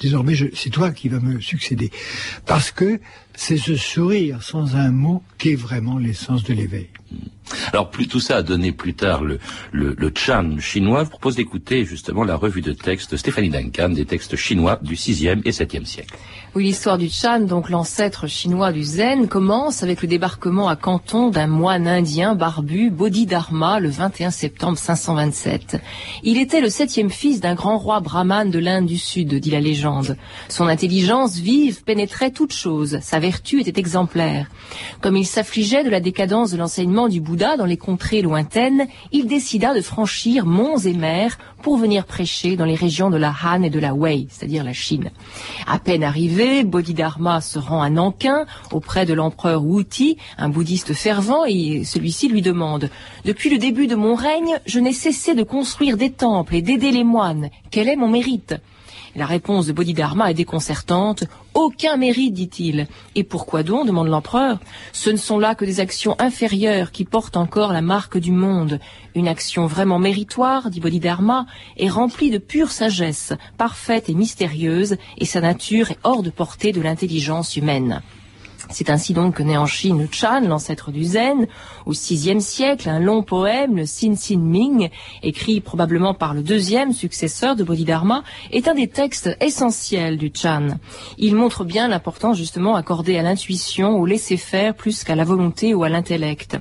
Désormais, 0.00 0.34
je- 0.34 0.46
c'est 0.54 0.70
toi 0.70 0.90
qui 0.90 1.08
vas 1.08 1.20
me 1.20 1.40
succéder. 1.40 1.90
Parce 2.46 2.70
que 2.72 3.00
c'est 3.36 3.56
ce 3.56 3.76
sourire 3.76 4.42
sans 4.42 4.76
un 4.76 4.90
mot 4.90 5.22
qui 5.38 5.50
est 5.50 5.56
vraiment 5.56 5.98
l'essence 5.98 6.42
de 6.44 6.52
l'éveil. 6.54 6.88
Alors 7.72 7.90
plus, 7.90 8.08
tout 8.08 8.20
ça 8.20 8.36
a 8.36 8.42
donné 8.42 8.72
plus 8.72 8.94
tard 8.94 9.22
le, 9.22 9.38
le, 9.70 9.94
le 9.98 10.12
Chan 10.16 10.56
chinois. 10.58 11.00
Je 11.00 11.04
vous 11.04 11.10
propose 11.10 11.36
d'écouter 11.36 11.84
justement 11.84 12.24
la 12.24 12.36
revue 12.36 12.62
de 12.62 12.72
texte 12.72 13.12
de 13.12 13.16
Stéphanie 13.16 13.50
Duncan, 13.50 13.90
des 13.90 14.06
textes 14.06 14.34
chinois 14.34 14.78
du 14.82 14.94
6e 14.96 15.42
et 15.44 15.50
7e 15.52 15.84
siècle. 15.84 16.16
Oui, 16.54 16.64
l'histoire 16.64 16.96
du 16.98 17.08
Chan, 17.10 17.40
donc 17.40 17.68
l'ancêtre 17.70 18.26
chinois 18.28 18.72
du 18.72 18.82
Zen, 18.82 19.28
commence 19.28 19.82
avec 19.82 20.00
le 20.02 20.08
débarquement 20.08 20.68
à 20.68 20.76
Canton 20.76 21.28
d'un 21.30 21.46
moine 21.48 21.86
indien 21.86 22.34
barbu, 22.34 22.90
Bodhidharma, 22.90 23.78
le 23.78 23.90
21 23.90 24.30
septembre 24.30 24.78
527. 24.78 25.76
Il 26.22 26.38
était 26.38 26.60
le 26.62 26.70
septième 26.70 27.10
fils 27.10 27.40
d'un 27.40 27.54
grand 27.54 27.78
roi 27.78 28.00
brahmane 28.00 28.50
de 28.50 28.58
l'Inde 28.58 28.86
du 28.86 28.98
Sud, 28.98 29.34
dit 29.34 29.50
la 29.50 29.60
légende. 29.60 29.83
Son 30.48 30.66
intelligence 30.66 31.36
vive 31.36 31.84
pénétrait 31.84 32.30
toute 32.30 32.52
chose, 32.52 32.98
sa 33.02 33.18
vertu 33.18 33.60
était 33.60 33.78
exemplaire. 33.78 34.46
Comme 35.00 35.16
il 35.16 35.26
s'affligeait 35.26 35.84
de 35.84 35.90
la 35.90 36.00
décadence 36.00 36.50
de 36.50 36.56
l'enseignement 36.56 37.08
du 37.08 37.20
Bouddha 37.20 37.56
dans 37.56 37.64
les 37.64 37.76
contrées 37.76 38.22
lointaines, 38.22 38.86
il 39.12 39.26
décida 39.26 39.74
de 39.74 39.80
franchir 39.80 40.46
monts 40.46 40.78
et 40.78 40.94
mers 40.94 41.38
pour 41.62 41.76
venir 41.78 42.04
prêcher 42.04 42.56
dans 42.56 42.66
les 42.66 42.74
régions 42.74 43.08
de 43.08 43.16
la 43.16 43.34
Han 43.42 43.62
et 43.62 43.70
de 43.70 43.78
la 43.78 43.94
Wei, 43.94 44.26
c'est-à-dire 44.30 44.64
la 44.64 44.74
Chine. 44.74 45.10
À 45.66 45.78
peine 45.78 46.04
arrivé, 46.04 46.62
Bodhidharma 46.62 47.40
se 47.40 47.58
rend 47.58 47.80
à 47.80 47.88
Nankin 47.88 48.44
auprès 48.70 49.06
de 49.06 49.14
l'empereur 49.14 49.64
Wuti, 49.64 50.18
un 50.36 50.50
bouddhiste 50.50 50.92
fervent, 50.92 51.44
et 51.46 51.84
celui-ci 51.84 52.28
lui 52.28 52.42
demande 52.42 52.90
Depuis 53.24 53.48
le 53.48 53.58
début 53.58 53.86
de 53.86 53.94
mon 53.94 54.14
règne, 54.14 54.58
je 54.66 54.78
n'ai 54.78 54.92
cessé 54.92 55.34
de 55.34 55.42
construire 55.42 55.96
des 55.96 56.10
temples 56.10 56.54
et 56.54 56.62
d'aider 56.62 56.90
les 56.90 57.04
moines. 57.04 57.48
Quel 57.70 57.88
est 57.88 57.96
mon 57.96 58.08
mérite? 58.08 58.54
La 59.16 59.26
réponse 59.26 59.66
de 59.66 59.72
Bodhidharma 59.72 60.30
est 60.30 60.34
déconcertante. 60.34 61.24
Aucun 61.54 61.96
mérite, 61.96 62.34
dit-il. 62.34 62.88
Et 63.14 63.22
pourquoi 63.22 63.62
donc 63.62 63.86
demande 63.86 64.08
l'empereur. 64.08 64.58
Ce 64.92 65.08
ne 65.08 65.16
sont 65.16 65.38
là 65.38 65.54
que 65.54 65.64
des 65.64 65.78
actions 65.78 66.16
inférieures 66.18 66.90
qui 66.90 67.04
portent 67.04 67.36
encore 67.36 67.72
la 67.72 67.80
marque 67.80 68.18
du 68.18 68.32
monde. 68.32 68.80
Une 69.14 69.28
action 69.28 69.66
vraiment 69.66 70.00
méritoire, 70.00 70.68
dit 70.68 70.80
Bodhidharma, 70.80 71.46
est 71.76 71.88
remplie 71.88 72.30
de 72.30 72.38
pure 72.38 72.72
sagesse, 72.72 73.32
parfaite 73.56 74.08
et 74.08 74.14
mystérieuse, 74.14 74.96
et 75.18 75.26
sa 75.26 75.40
nature 75.40 75.92
est 75.92 75.98
hors 76.02 76.24
de 76.24 76.30
portée 76.30 76.72
de 76.72 76.80
l'intelligence 76.80 77.56
humaine. 77.56 78.02
C'est 78.70 78.90
ainsi 78.90 79.12
donc 79.12 79.36
que 79.36 79.42
naît 79.42 79.56
en 79.56 79.66
Chine 79.66 80.00
le 80.00 80.08
Chan, 80.10 80.40
l'ancêtre 80.40 80.90
du 80.90 81.04
Zen. 81.04 81.46
Au 81.86 81.92
VIe 81.92 82.40
siècle, 82.40 82.88
un 82.88 82.98
long 82.98 83.22
poème, 83.22 83.76
le 83.76 83.86
Sin 83.86 84.16
Sin 84.16 84.38
Ming, 84.38 84.90
écrit 85.22 85.60
probablement 85.60 86.14
par 86.14 86.34
le 86.34 86.42
deuxième 86.42 86.92
successeur 86.92 87.56
de 87.56 87.64
Bodhidharma, 87.64 88.22
est 88.50 88.68
un 88.68 88.74
des 88.74 88.88
textes 88.88 89.36
essentiels 89.40 90.16
du 90.16 90.30
Chan. 90.34 90.68
Il 91.18 91.34
montre 91.34 91.64
bien 91.64 91.88
l'importance 91.88 92.36
justement 92.36 92.74
accordée 92.74 93.18
à 93.18 93.22
l'intuition, 93.22 93.96
au 93.96 94.06
laisser-faire 94.06 94.74
plus 94.74 95.04
qu'à 95.04 95.14
la 95.14 95.24
volonté 95.24 95.74
ou 95.74 95.84
à 95.84 95.88
l'intellect. 95.88 96.58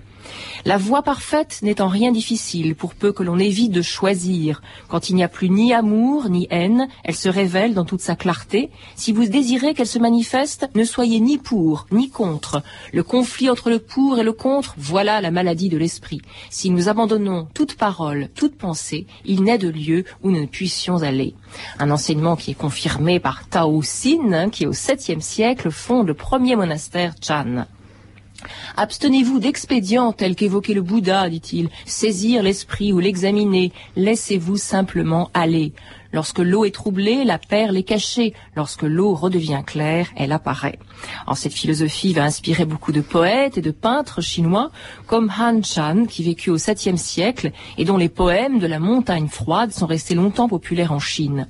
La 0.66 0.78
voie 0.78 1.02
parfaite 1.02 1.60
n'est 1.62 1.82
en 1.82 1.88
rien 1.88 2.12
difficile, 2.12 2.76
pour 2.76 2.96
peu 2.96 3.12
que 3.12 3.24
l'on 3.24 3.40
évite 3.40 3.72
de 3.72 3.82
choisir. 3.82 4.62
Quand 4.88 5.10
il 5.10 5.16
n'y 5.16 5.24
a 5.24 5.28
plus 5.28 5.50
ni 5.50 5.74
amour, 5.74 6.30
ni 6.30 6.48
haine, 6.50 6.88
elle 7.04 7.16
se 7.16 7.30
révèle 7.30 7.74
dans 7.74 7.86
toute 7.86 8.02
sa 8.02 8.16
clarté. 8.16 8.70
Si 8.96 9.12
vous 9.12 9.26
désirez 9.26 9.74
qu'elle 9.74 9.88
se 9.88 10.00
manifeste, 10.00 10.70
ne 10.76 10.84
soyez 10.84 11.20
ni 11.20 11.38
pour, 11.38 11.88
ni 11.92 12.10
contre. 12.10 12.62
Le 12.94 13.04
conflit 13.04 13.50
entre 13.50 13.70
le 13.70 13.80
pour 13.80 14.20
et 14.20 14.24
le 14.24 14.34
contre, 14.34 14.76
voilà 14.78 15.22
la 15.22 15.32
maladie 15.32 15.70
de 15.70 15.78
l'esprit. 15.78 16.22
Si 16.50 16.70
nous 16.70 16.90
abandonnons 16.90 17.48
toute 17.54 17.76
parole, 17.76 18.30
toute 18.36 18.58
pensée, 18.58 19.06
il 19.26 19.44
n'est 19.44 19.58
de 19.58 19.70
lieu 19.70 20.06
où 20.22 20.32
nous 20.32 20.42
ne 20.42 20.46
puissions 20.46 21.04
aller. 21.04 21.36
Un 21.80 21.92
enseignement 21.92 22.36
qui 22.36 22.52
est 22.52 22.56
confirmé 22.56 23.20
par 23.20 23.48
Tao 23.48 23.82
Xin, 23.82 24.34
hein, 24.34 24.50
qui 24.50 24.66
au 24.66 24.74
7e 24.74 25.22
siècle 25.22 25.72
fonde 25.72 26.08
le 26.08 26.14
premier 26.14 26.56
monastère 26.56 27.16
Chan. 27.22 27.66
Abstenez-vous 28.78 29.40
d'expédients 29.40 30.14
tels 30.14 30.36
qu'évoquait 30.36 30.74
le 30.74 30.82
Bouddha, 30.82 31.30
dit-il, 31.30 31.70
saisir 31.86 32.44
l'esprit 32.44 32.94
ou 32.94 33.00
l'examiner, 33.00 33.72
laissez-vous 33.96 34.58
simplement 34.58 35.30
aller. 35.34 35.74
Lorsque 36.14 36.40
l'eau 36.40 36.64
est 36.64 36.72
troublée, 36.72 37.26
la 37.26 37.40
perle 37.40 37.76
est 37.76 37.84
cachée. 37.84 38.36
Lorsque 38.56 38.84
l'eau 38.84 39.16
redevient 39.16 39.64
claire, 39.66 40.10
elle 40.16 40.32
apparaît. 40.32 40.78
En 41.26 41.34
cette 41.34 41.54
philosophie 41.54 42.14
va 42.14 42.24
inspirer 42.24 42.66
beaucoup 42.66 42.92
de 42.92 43.02
poètes 43.02 43.58
et 43.58 43.64
de 43.64 43.72
peintres 43.72 44.22
chinois, 44.22 44.70
comme 45.08 45.32
Han 45.40 45.64
Chan, 45.64 46.06
qui 46.08 46.24
vécut 46.24 46.52
au 46.52 46.58
7e 46.58 46.98
siècle 46.98 47.52
et 47.80 47.86
dont 47.86 47.98
les 47.98 48.10
poèmes 48.10 48.60
de 48.60 48.68
la 48.68 48.80
montagne 48.80 49.28
froide 49.28 49.72
sont 49.72 49.88
restés 49.88 50.14
longtemps 50.14 50.48
populaires 50.48 50.92
en 50.92 51.00
Chine. 51.00 51.48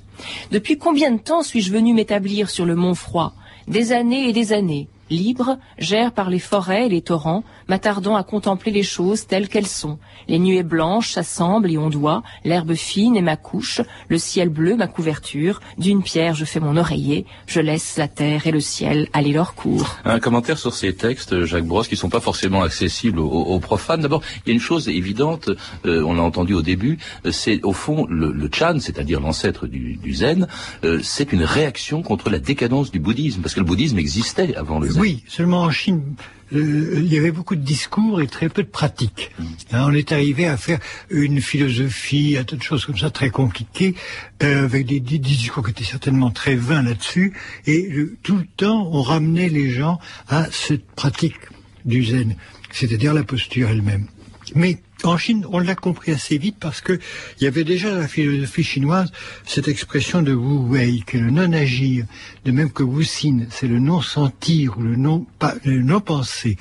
Depuis 0.52 0.78
combien 0.78 1.12
de 1.12 1.20
temps 1.20 1.44
suis-je 1.44 1.74
venu 1.74 1.94
m'établir 1.94 2.50
sur 2.50 2.66
le 2.66 2.76
mont 2.76 2.96
froid? 2.96 3.34
Des 3.68 3.92
années 3.92 4.30
et 4.30 4.34
des 4.34 4.54
années 4.54 4.88
libre, 5.14 5.58
gère 5.78 6.12
par 6.12 6.30
les 6.30 6.40
forêts 6.40 6.88
et 6.88 6.90
les 6.90 7.02
torrents, 7.02 7.44
m'attardant 7.68 8.16
à 8.16 8.24
contempler 8.24 8.72
les 8.72 8.84
choses 8.84 9.28
telles 9.28 9.48
qu'elles 9.48 9.68
sont. 9.68 9.98
Les 10.28 10.40
nuées 10.40 10.64
blanches 10.64 11.12
s'assemblent 11.12 11.72
et 11.72 11.78
ondoient, 11.78 12.24
l'herbe 12.44 12.74
fine 12.74 13.16
est 13.16 13.22
ma 13.22 13.38
couche, 13.38 13.82
le 14.10 14.18
ciel 14.18 14.50
bleu 14.50 14.76
ma 14.76 14.88
couverture, 14.88 15.62
d'une 15.78 16.04
pierre 16.04 16.36
je 16.36 16.46
fais 16.46 16.60
mon 16.60 16.78
oreiller, 16.78 17.26
je 17.48 17.60
laisse 17.60 17.98
la 17.98 18.08
terre 18.08 18.48
et 18.48 18.52
le 18.52 18.60
ciel 18.60 19.08
aller 19.14 19.32
leur 19.32 19.56
cours. 19.56 19.98
Un 20.06 20.20
commentaire 20.20 20.58
sur 20.58 20.74
ces 20.74 20.94
textes, 20.94 21.46
Jacques 21.46 21.66
Brosse, 21.66 21.88
qui 21.88 21.96
sont 21.96 22.10
pas 22.10 22.20
forcément 22.20 22.64
accessibles 22.64 23.20
aux, 23.20 23.60
profanes. 23.60 24.02
D'abord, 24.02 24.22
il 24.46 24.50
y 24.50 24.52
a 24.52 24.54
une 24.54 24.60
chose 24.60 24.90
évidente, 24.90 25.50
euh, 25.86 26.04
on 26.04 26.14
l'a 26.14 26.24
entendu 26.24 26.54
au 26.54 26.62
début, 26.62 26.98
euh, 27.26 27.32
c'est 27.32 27.64
au 27.64 27.74
fond 27.74 28.06
le, 28.10 28.34
Chan, 28.54 28.78
c'est-à-dire 28.80 29.20
l'ancêtre 29.20 29.68
du, 29.68 30.14
Zen, 30.14 30.48
euh, 30.84 31.00
c'est 31.02 31.34
une 31.34 31.44
réaction 31.44 32.04
contre 32.04 32.30
la 32.30 32.40
décadence 32.40 32.92
du 32.92 33.00
bouddhisme, 33.00 33.42
parce 33.42 33.56
que 33.56 33.60
le 33.60 33.66
bouddhisme 33.66 33.98
existait 33.98 34.56
avant 34.56 34.80
le 34.80 34.90
Zen. 34.90 35.03
Oui, 35.04 35.22
seulement 35.28 35.64
en 35.64 35.70
Chine, 35.70 36.16
euh, 36.54 36.94
il 36.96 37.14
y 37.14 37.18
avait 37.18 37.34
beaucoup 37.34 37.58
de 37.58 37.62
discours 37.62 38.22
et 38.22 38.28
très 38.28 38.48
peu 38.48 38.64
de 38.64 38.70
pratiques. 38.70 39.32
Hein, 39.74 39.88
on 39.90 39.92
est 39.92 40.14
arrivé 40.14 40.48
à 40.48 40.56
faire 40.56 40.80
une 41.10 41.42
philosophie, 41.42 42.38
à 42.38 42.46
tas 42.46 42.56
de 42.56 42.64
choses 42.64 42.86
comme 42.86 42.98
ça 42.98 43.10
très 43.10 43.30
compliquées, 43.30 43.96
euh, 44.44 44.64
avec 44.64 44.86
des, 44.86 45.02
discours 45.02 45.66
qui 45.66 45.72
étaient 45.72 45.84
certainement 45.84 46.32
très 46.32 46.56
vains 46.56 46.84
là-dessus, 46.84 47.34
et 47.68 47.90
tout 48.24 48.38
le 48.38 48.46
temps 48.56 48.88
on 48.94 49.02
ramenait 49.02 49.50
les 49.50 49.72
gens 49.72 50.00
à 50.30 50.46
cette 50.52 50.86
pratique 50.92 51.36
du 51.84 52.06
zen, 52.06 52.38
c'est-à-dire 52.72 53.14
la 53.14 53.26
posture 53.26 53.68
elle-même. 53.68 54.08
Mais 54.56 54.78
en 55.04 55.18
Chine, 55.18 55.46
on 55.52 55.60
l'a 55.60 55.76
compris 55.76 56.12
assez 56.12 56.38
vite 56.38 56.58
parce 56.60 56.82
que 56.82 57.00
il 57.40 57.44
y 57.44 57.48
avait 57.48 57.64
déjà 57.64 57.92
dans 57.92 58.00
la 58.00 58.08
philosophie 58.08 58.64
chinoise 58.64 59.12
cette 59.46 59.68
expression 59.68 60.22
de 60.22 60.34
Wu 60.34 60.70
Wei, 60.70 61.04
qui 61.06 61.18
est 61.18 61.20
le 61.20 61.32
non-agir, 61.32 62.06
de 62.46 62.52
même 62.52 62.72
que 62.72 62.84
Wu 62.84 63.04
Xin, 63.04 63.48
c'est 63.50 63.68
le 63.68 63.80
non-sentir 63.80 64.78
ou 64.78 64.82
le 64.82 64.96
non-penser. 64.96 66.58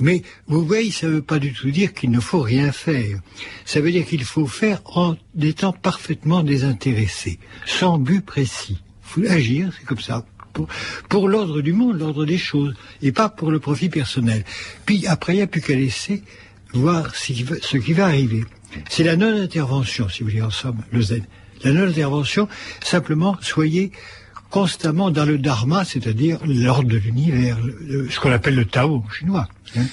Mais 0.00 0.22
Wu 0.48 0.58
Wei, 0.58 0.90
ça 0.90 1.06
ne 1.06 1.12
veut 1.12 1.22
pas 1.22 1.38
du 1.38 1.52
tout 1.52 1.70
dire 1.70 1.92
qu'il 1.94 2.10
ne 2.10 2.20
faut 2.20 2.40
rien 2.40 2.72
faire. 2.72 3.20
Ça 3.64 3.80
veut 3.80 3.92
dire 3.92 4.06
qu'il 4.06 4.24
faut 4.24 4.46
faire 4.46 4.80
en 4.84 5.16
étant 5.40 5.72
parfaitement 5.72 6.42
désintéressé, 6.42 7.38
sans 7.64 7.98
but 7.98 8.24
précis. 8.24 8.78
Il 8.78 9.24
faut 9.24 9.30
agir, 9.30 9.70
c'est 9.78 9.86
comme 9.86 10.00
ça, 10.00 10.24
pour, 11.08 11.28
l'ordre 11.28 11.60
du 11.60 11.72
monde, 11.72 11.98
l'ordre 11.98 12.24
des 12.24 12.38
choses, 12.38 12.74
et 13.02 13.12
pas 13.12 13.28
pour 13.28 13.50
le 13.50 13.58
profit 13.58 13.88
personnel. 13.88 14.44
Puis 14.84 15.06
après, 15.06 15.34
il 15.34 15.36
n'y 15.36 15.42
a 15.42 15.46
plus 15.46 15.60
qu'à 15.60 15.74
laisser 15.74 16.22
voir 16.76 17.14
ce 17.14 17.32
qui 17.78 17.92
va, 17.92 18.06
arriver. 18.06 18.44
C'est 18.88 19.04
la 19.04 19.16
non-intervention, 19.16 20.08
si 20.08 20.22
vous 20.22 20.30
voulez, 20.30 20.42
en 20.42 20.50
somme, 20.50 20.78
le 20.92 21.00
zen. 21.00 21.24
La 21.64 21.72
non-intervention, 21.72 22.48
simplement, 22.82 23.36
soyez 23.40 23.92
constamment 24.50 25.10
dans 25.10 25.24
le 25.24 25.38
dharma, 25.38 25.84
c'est-à-dire 25.84 26.38
l'ordre 26.46 26.88
de 26.88 26.98
l'univers, 26.98 27.58
ce 28.10 28.20
qu'on 28.20 28.32
appelle 28.32 28.54
le 28.54 28.64
Tao 28.64 29.02
chinois. 29.18 29.48
Hein. 29.76 29.86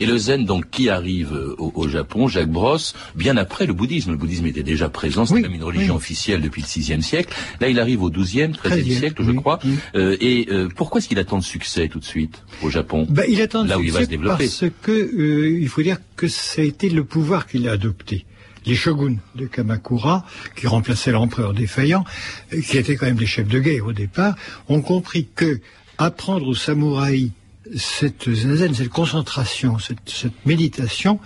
Et 0.00 0.06
le 0.06 0.18
zen, 0.18 0.44
donc, 0.44 0.70
qui 0.70 0.88
arrive 0.88 1.32
au, 1.58 1.88
Japon, 1.88 2.28
Jacques 2.28 2.50
Brosse, 2.50 2.94
bien 3.14 3.36
après 3.36 3.66
le 3.66 3.72
bouddhisme. 3.72 4.10
Le 4.10 4.16
bouddhisme 4.16 4.46
était 4.46 4.62
déjà 4.62 4.88
présent, 4.88 5.26
c'était 5.26 5.42
même 5.42 5.54
une 5.54 5.64
religion 5.64 5.96
officielle 5.96 6.40
depuis 6.40 6.62
le 6.62 6.66
VIe 6.66 7.02
siècle. 7.02 7.34
Là, 7.60 7.68
il 7.68 7.78
arrive 7.78 8.02
au 8.02 8.10
XIIe, 8.10 8.52
XIIIe 8.64 8.94
siècle, 8.94 9.22
je 9.24 9.32
crois. 9.32 9.58
Euh, 9.94 10.16
et 10.20 10.46
euh, 10.50 10.68
pourquoi 10.74 10.98
est-ce 10.98 11.08
qu'il 11.08 11.18
a 11.18 11.24
tant 11.24 11.38
de 11.38 11.44
succès 11.44 11.88
tout 11.88 11.98
de 11.98 12.04
suite 12.04 12.42
au 12.62 12.70
Japon? 12.70 13.06
Ben, 13.08 13.24
Il 13.28 13.40
a 13.40 13.48
tant 13.48 13.64
de 13.64 13.68
là 13.68 13.78
où 13.78 13.82
il 13.82 13.92
va 13.92 14.00
se 14.00 14.06
développer. 14.06 14.44
parce 14.44 14.64
que 14.82 14.92
euh, 14.92 15.58
il 15.60 15.68
faut 15.68 15.82
dire 15.82 15.98
que 16.16 16.28
ça 16.28 16.62
a 16.62 16.64
été 16.64 16.88
le 16.88 17.04
pouvoir 17.04 17.46
qu'il 17.46 17.68
a 17.68 17.72
adopté 17.72 18.24
les 18.66 18.74
shoguns 18.74 19.18
de 19.34 19.46
Kamakura, 19.46 20.24
qui 20.56 20.66
remplaçaient 20.66 21.12
l'empereur 21.12 21.52
défaillant, 21.52 22.02
qui 22.50 22.78
étaient 22.78 22.96
quand 22.96 23.04
même 23.04 23.16
des 23.16 23.26
chefs 23.26 23.46
de 23.46 23.58
guerre 23.58 23.86
au 23.86 23.92
départ, 23.92 24.36
ont 24.68 24.80
compris 24.80 25.28
que 25.34 25.60
apprendre 25.98 26.48
aux 26.48 26.54
samouraïs 26.54 27.30
cette 27.76 28.32
zazen, 28.32 28.74
cette 28.74 28.88
concentration, 28.88 29.78
cette, 29.78 30.46
méditation, 30.46 31.20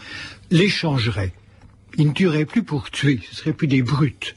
les 0.50 0.68
changerait. 0.68 1.32
Ils 1.96 2.08
ne 2.08 2.12
tueraient 2.12 2.44
plus 2.44 2.62
pour 2.62 2.90
tuer, 2.90 3.20
ce 3.30 3.36
seraient 3.36 3.52
plus 3.52 3.66
des 3.66 3.82
brutes. 3.82 4.34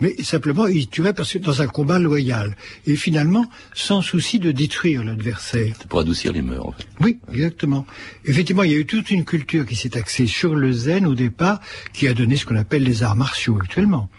Mais 0.00 0.22
simplement, 0.22 0.66
ils 0.66 0.88
tueraient 0.88 1.14
parce 1.14 1.32
que 1.32 1.38
dans 1.38 1.62
un 1.62 1.68
combat 1.68 1.98
loyal. 1.98 2.54
Et 2.86 2.96
finalement, 2.96 3.46
sans 3.72 4.02
souci 4.02 4.38
de 4.38 4.52
détruire 4.52 5.02
l'adversaire. 5.02 5.74
Pour 5.88 6.00
adoucir 6.00 6.32
les 6.32 6.42
mœurs, 6.42 6.66
en 6.66 6.72
fait. 6.72 6.86
Oui, 7.00 7.18
exactement. 7.32 7.86
Effectivement, 8.26 8.62
il 8.64 8.72
y 8.72 8.74
a 8.74 8.78
eu 8.78 8.84
toute 8.84 9.10
une 9.10 9.24
culture 9.24 9.64
qui 9.64 9.74
s'est 9.74 9.96
axée 9.96 10.26
sur 10.26 10.54
le 10.54 10.70
zen 10.72 11.06
au 11.06 11.14
départ, 11.14 11.60
qui 11.94 12.08
a 12.08 12.14
donné 12.14 12.36
ce 12.36 12.44
qu'on 12.44 12.56
appelle 12.56 12.82
les 12.82 13.02
arts 13.02 13.16
martiaux 13.16 13.58
actuellement. 13.58 14.10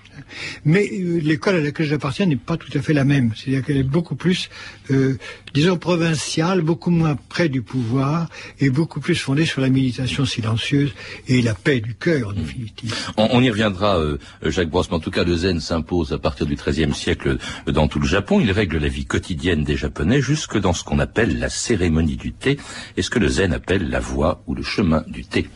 Mais 0.66 0.90
euh, 0.92 1.20
l'école 1.22 1.56
à 1.56 1.60
laquelle 1.62 1.86
j'appartiens 1.86 2.26
n'est 2.26 2.36
pas 2.36 2.58
tout 2.58 2.76
à 2.78 2.82
fait 2.82 2.94
la 2.94 3.04
même. 3.04 3.32
C'est-à-dire 3.36 3.66
qu'elle 3.66 3.78
est 3.78 3.84
beaucoup 3.84 4.16
plus, 4.16 4.50
euh, 4.92 5.18
disons, 5.54 5.78
provinciale, 5.78 6.62
beaucoup 6.62 6.92
moins 6.92 7.16
près 7.30 7.50
du 7.50 7.62
pouvoir 7.62 8.30
et 8.60 8.70
beaucoup 8.70 9.00
plus 9.00 9.16
fondée 9.16 9.46
sur 9.46 9.62
la 9.62 9.70
méditation 9.70 10.26
silencieuse 10.26 10.94
et 11.28 11.42
la 11.42 11.54
paix 11.54 11.80
du 11.80 11.96
cœur, 11.96 12.30
en 12.30 12.32
hmm. 12.32 12.36
définitive. 12.36 12.96
On, 13.18 13.42
y 13.42 13.50
reviendra, 13.50 13.98
euh, 14.00 14.18
Jacques 14.44 14.70
Brosse, 14.70 14.90
mais 14.90 14.98
en 14.98 15.00
tout 15.00 15.12
cas, 15.12 15.24
le 15.24 15.36
zen 15.36 15.60
s'impose 15.60 16.14
à 16.14 16.18
partir 16.18 16.46
du 16.46 16.56
XIIIe 16.56 16.94
siècle 16.94 17.38
dans 17.66 17.88
tout 17.88 18.00
le 18.00 18.08
Japon. 18.08 18.40
Il 18.40 18.52
règle 18.52 18.78
la 18.78 18.88
vie 18.88 19.06
quotidienne 19.06 19.64
des 19.64 19.78
Japonais 19.78 20.22
jusque 20.22 20.58
dans 20.58 20.74
ce 20.74 20.84
qu'on 20.84 21.00
appelle 21.00 21.40
la 21.40 21.50
cérémonie 21.50 22.18
du 22.18 22.34
thé 22.34 22.58
et 22.96 23.02
ce 23.02 23.10
que 23.10 23.20
le 23.20 23.28
zen 23.28 23.54
appelle 23.54 23.90
la 23.90 24.00
voie 24.00 24.44
ou 24.48 24.56
le 24.56 24.64
chemin 24.64 25.04
du 25.08 25.26
thé? 25.26 25.48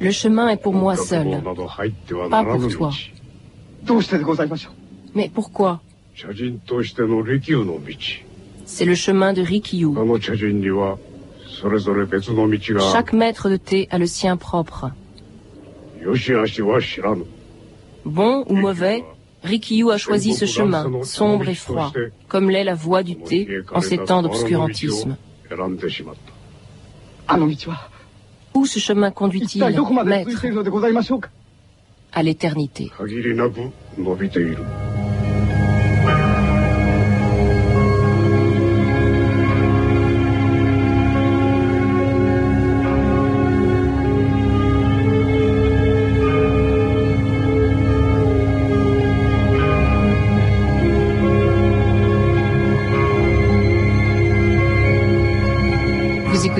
Le 0.00 0.10
chemin 0.10 0.48
est 0.48 0.56
pour 0.56 0.74
moi 0.74 0.96
seul, 0.96 1.42
pas 2.30 2.44
pour 2.44 2.68
toi. 2.68 2.90
Mais 5.14 5.30
pourquoi? 5.32 5.80
C'est 8.64 8.84
le 8.84 8.94
chemin 8.94 9.32
de 9.32 9.42
Rikyu. 9.42 9.88
Chaque 12.92 13.12
maître 13.12 13.48
de 13.48 13.56
thé 13.56 13.88
a 13.90 13.98
le 13.98 14.06
sien 14.06 14.36
propre. 14.36 14.90
Bon 18.04 18.44
ou 18.48 18.54
mauvais, 18.54 19.04
Rikyu 19.42 19.90
a 19.90 19.98
choisi 19.98 20.34
ce 20.34 20.44
chemin, 20.44 21.02
sombre 21.02 21.48
et 21.48 21.54
froid, 21.54 21.92
comme 22.28 22.50
l'est 22.50 22.64
la 22.64 22.74
voie 22.74 23.02
du 23.02 23.16
thé 23.16 23.62
en 23.72 23.80
ces 23.80 23.98
temps 23.98 24.22
d'obscurantisme. 24.22 25.16
Où 28.54 28.66
ce 28.66 28.78
chemin 28.78 29.10
conduit-il, 29.10 29.62
maître 30.04 30.46
À 32.12 32.22
l'éternité. 32.22 32.90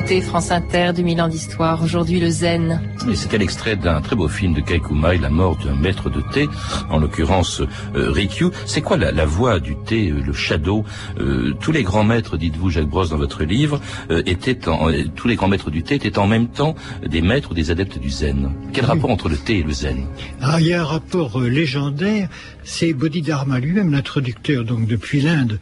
France 0.04 0.52
Inter, 0.52 0.92
2000 0.94 1.22
ans 1.22 1.28
d'histoire. 1.28 1.82
Aujourd'hui, 1.82 2.20
le 2.20 2.28
zen. 2.28 2.80
Et 3.10 3.16
c'était 3.16 3.38
l'extrait 3.38 3.76
d'un 3.76 4.00
très 4.02 4.14
beau 4.14 4.28
film 4.28 4.52
de 4.52 4.60
Kaikumai, 4.60 5.16
La 5.18 5.30
mort 5.30 5.56
d'un 5.56 5.74
maître 5.74 6.10
de 6.10 6.20
thé, 6.20 6.48
en 6.90 6.98
l'occurrence 6.98 7.62
euh, 7.94 8.10
Rikyu. 8.10 8.50
C'est 8.66 8.82
quoi 8.82 8.98
la, 8.98 9.24
voix 9.24 9.58
du 9.58 9.74
thé, 9.74 10.10
euh, 10.10 10.20
le 10.20 10.32
shadow 10.34 10.84
euh, 11.18 11.54
Tous 11.60 11.72
les 11.72 11.82
grands 11.82 12.04
maîtres, 12.04 12.36
dites-vous, 12.36 12.68
Jacques 12.70 12.88
Brosse, 12.88 13.08
dans 13.08 13.16
votre 13.16 13.42
livre, 13.42 13.80
étaient 14.26 14.68
en, 14.68 14.90
tous 15.14 15.28
les 15.28 15.34
grands 15.34 15.48
maîtres 15.48 15.70
du 15.70 15.82
thé 15.82 15.94
étaient 15.94 16.18
en 16.18 16.26
même 16.26 16.48
temps 16.48 16.76
des 17.04 17.22
maîtres 17.22 17.52
ou 17.52 17.54
des 17.54 17.70
adeptes 17.70 17.98
du 17.98 18.10
zen. 18.10 18.52
Quel 18.74 18.84
rapport 18.84 19.10
entre 19.10 19.30
le 19.30 19.36
thé 19.36 19.58
et 19.58 19.62
le 19.62 19.72
zen? 19.72 20.06
Ah, 20.42 20.58
Il 20.60 20.66
y 20.66 20.74
a 20.74 20.82
un 20.82 20.84
rapport 20.84 21.40
légendaire. 21.40 22.28
C'est 22.64 22.92
Bodhidharma 22.92 23.58
lui-même, 23.60 23.90
l'introducteur, 23.92 24.64
donc 24.64 24.86
depuis 24.86 25.22
l'Inde, 25.22 25.58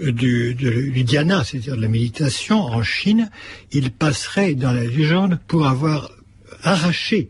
du, 0.00 0.54
du 0.54 1.04
dhyana, 1.04 1.44
c'est-à-dire 1.44 1.76
de 1.76 1.82
la 1.82 1.88
méditation 1.88 2.60
en 2.60 2.82
Chine, 2.82 3.30
il 3.72 3.90
passerait 3.90 4.54
dans 4.54 4.72
la 4.72 4.84
légende 4.84 5.38
pour 5.46 5.66
avoir 5.66 6.10
arraché 6.62 7.28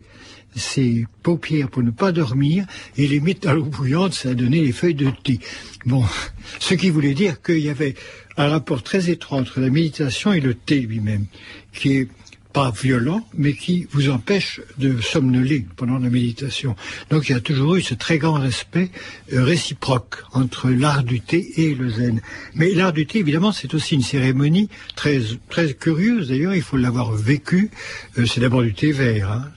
ses 0.55 1.05
paupières 1.23 1.69
pour 1.69 1.83
ne 1.83 1.91
pas 1.91 2.11
dormir 2.11 2.65
et 2.97 3.07
les 3.07 3.19
mettre 3.19 3.47
à 3.47 3.53
l'eau 3.53 3.63
bouillante, 3.63 4.13
ça 4.13 4.29
a 4.29 4.33
donné 4.33 4.61
les 4.61 4.71
feuilles 4.71 4.95
de 4.95 5.09
thé. 5.23 5.39
Bon, 5.85 6.03
ce 6.59 6.73
qui 6.73 6.89
voulait 6.89 7.13
dire 7.13 7.41
qu'il 7.41 7.59
y 7.59 7.69
avait 7.69 7.95
un 8.37 8.49
rapport 8.49 8.83
très 8.83 9.09
étroit 9.09 9.39
entre 9.39 9.59
la 9.59 9.69
méditation 9.69 10.33
et 10.33 10.39
le 10.39 10.53
thé 10.53 10.81
lui-même, 10.81 11.25
qui 11.73 11.97
est 11.97 12.07
pas 12.53 12.71
violent, 12.71 13.25
mais 13.33 13.53
qui 13.53 13.87
vous 13.91 14.09
empêche 14.09 14.61
de 14.77 14.99
somnoler 15.01 15.65
pendant 15.75 15.99
la 15.99 16.09
méditation. 16.09 16.75
Donc 17.09 17.29
il 17.29 17.33
y 17.33 17.35
a 17.35 17.39
toujours 17.39 17.75
eu 17.75 17.81
ce 17.81 17.93
très 17.93 18.17
grand 18.17 18.33
respect 18.33 18.91
euh, 19.33 19.43
réciproque 19.43 20.23
entre 20.33 20.69
l'art 20.69 21.03
du 21.03 21.21
thé 21.21 21.51
et 21.57 21.75
le 21.75 21.89
zen. 21.89 22.21
Mais 22.55 22.73
l'art 22.73 22.93
du 22.93 23.05
thé, 23.05 23.19
évidemment, 23.19 23.51
c'est 23.51 23.73
aussi 23.73 23.95
une 23.95 24.01
cérémonie 24.01 24.69
très 24.95 25.21
très 25.49 25.73
curieuse. 25.73 26.29
D'ailleurs, 26.29 26.55
il 26.55 26.61
faut 26.61 26.77
l'avoir 26.77 27.11
vécu. 27.11 27.71
Euh, 28.17 28.25
c'est 28.25 28.41
d'abord 28.41 28.61
du 28.61 28.73
thé 28.73 28.91
vert. 28.91 29.31
Hein. 29.31 29.49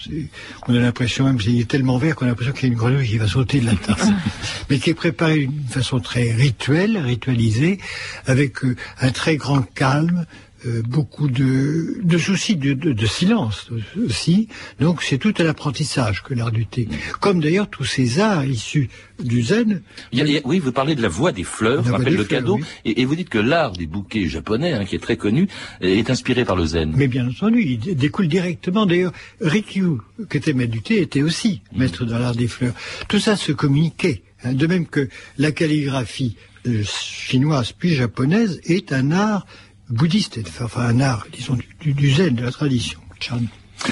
On 0.68 0.74
a 0.74 0.78
l'impression 0.78 1.24
même 1.24 1.38
qu'il 1.38 1.60
est 1.60 1.68
tellement 1.68 1.98
vert 1.98 2.16
qu'on 2.16 2.26
a 2.26 2.28
l'impression 2.28 2.52
qu'il 2.52 2.68
y 2.68 2.70
a 2.70 2.72
une 2.72 2.78
grenouille 2.78 3.08
qui 3.08 3.18
va 3.18 3.28
sauter 3.28 3.60
de 3.60 3.66
la 3.66 3.76
tasse. 3.76 4.08
mais 4.70 4.78
qui 4.78 4.90
est 4.90 4.94
préparé 4.94 5.46
d'une 5.46 5.68
façon 5.68 6.00
très 6.00 6.32
rituelle, 6.32 6.98
ritualisée, 6.98 7.78
avec 8.26 8.64
euh, 8.64 8.76
un 9.00 9.10
très 9.10 9.36
grand 9.36 9.62
calme, 9.62 10.26
euh, 10.66 10.82
beaucoup 10.86 11.28
de, 11.28 12.00
de 12.02 12.18
soucis 12.18 12.56
de, 12.56 12.72
de, 12.72 13.06
silence 13.06 13.70
aussi. 14.02 14.48
Donc 14.80 15.02
c'est 15.02 15.18
tout 15.18 15.34
un 15.38 15.46
apprentissage 15.46 16.22
que 16.22 16.34
l'art 16.34 16.52
du 16.52 16.66
thé. 16.66 16.88
Comme 17.20 17.40
d'ailleurs 17.40 17.68
tous 17.68 17.84
ces 17.84 18.20
arts 18.20 18.44
issus 18.44 18.88
du 19.22 19.42
zen. 19.42 19.82
oui, 20.12 20.58
vous 20.58 20.72
parlez 20.72 20.94
de 20.94 21.02
la 21.02 21.08
voix 21.08 21.32
des 21.32 21.44
fleurs, 21.44 21.84
rappelle 21.84 22.16
le 22.16 22.24
cadeau, 22.24 22.58
et, 22.84 23.04
vous 23.04 23.14
dites 23.14 23.28
que 23.28 23.38
l'art 23.38 23.72
des 23.72 23.86
bouquets 23.86 24.26
japonais, 24.26 24.72
hein, 24.72 24.84
qui 24.84 24.96
est 24.96 25.00
très 25.00 25.16
connu, 25.16 25.48
est 25.80 26.10
inspiré 26.10 26.44
par 26.44 26.56
le 26.56 26.66
zen. 26.66 26.92
Mais 26.96 27.08
bien 27.08 27.28
entendu, 27.28 27.62
il 27.62 27.96
découle 27.96 28.28
directement. 28.28 28.86
D'ailleurs, 28.86 29.12
Rikyu, 29.40 29.98
qui 30.30 30.36
était 30.36 30.52
maître 30.52 30.72
du 30.72 30.82
thé, 30.82 31.00
était 31.00 31.22
aussi 31.22 31.60
maître 31.74 32.04
dans 32.04 32.18
l'art 32.18 32.34
des 32.34 32.48
fleurs. 32.48 32.74
Tout 33.08 33.18
ça 33.18 33.36
se 33.36 33.52
communiquait. 33.52 34.22
Hein, 34.44 34.52
de 34.52 34.66
même 34.66 34.86
que 34.86 35.08
la 35.38 35.52
calligraphie 35.52 36.36
euh, 36.66 36.82
chinoise 36.84 37.72
puis 37.72 37.94
japonaise 37.94 38.60
est 38.64 38.92
un 38.92 39.10
art 39.10 39.46
bouddhiste, 39.90 40.40
enfin 40.62 40.82
un 40.82 41.00
art, 41.00 41.26
disons, 41.32 41.58
du, 41.80 42.10
zen, 42.10 42.34
de 42.34 42.42
la 42.42 42.50
tradition. 42.50 42.98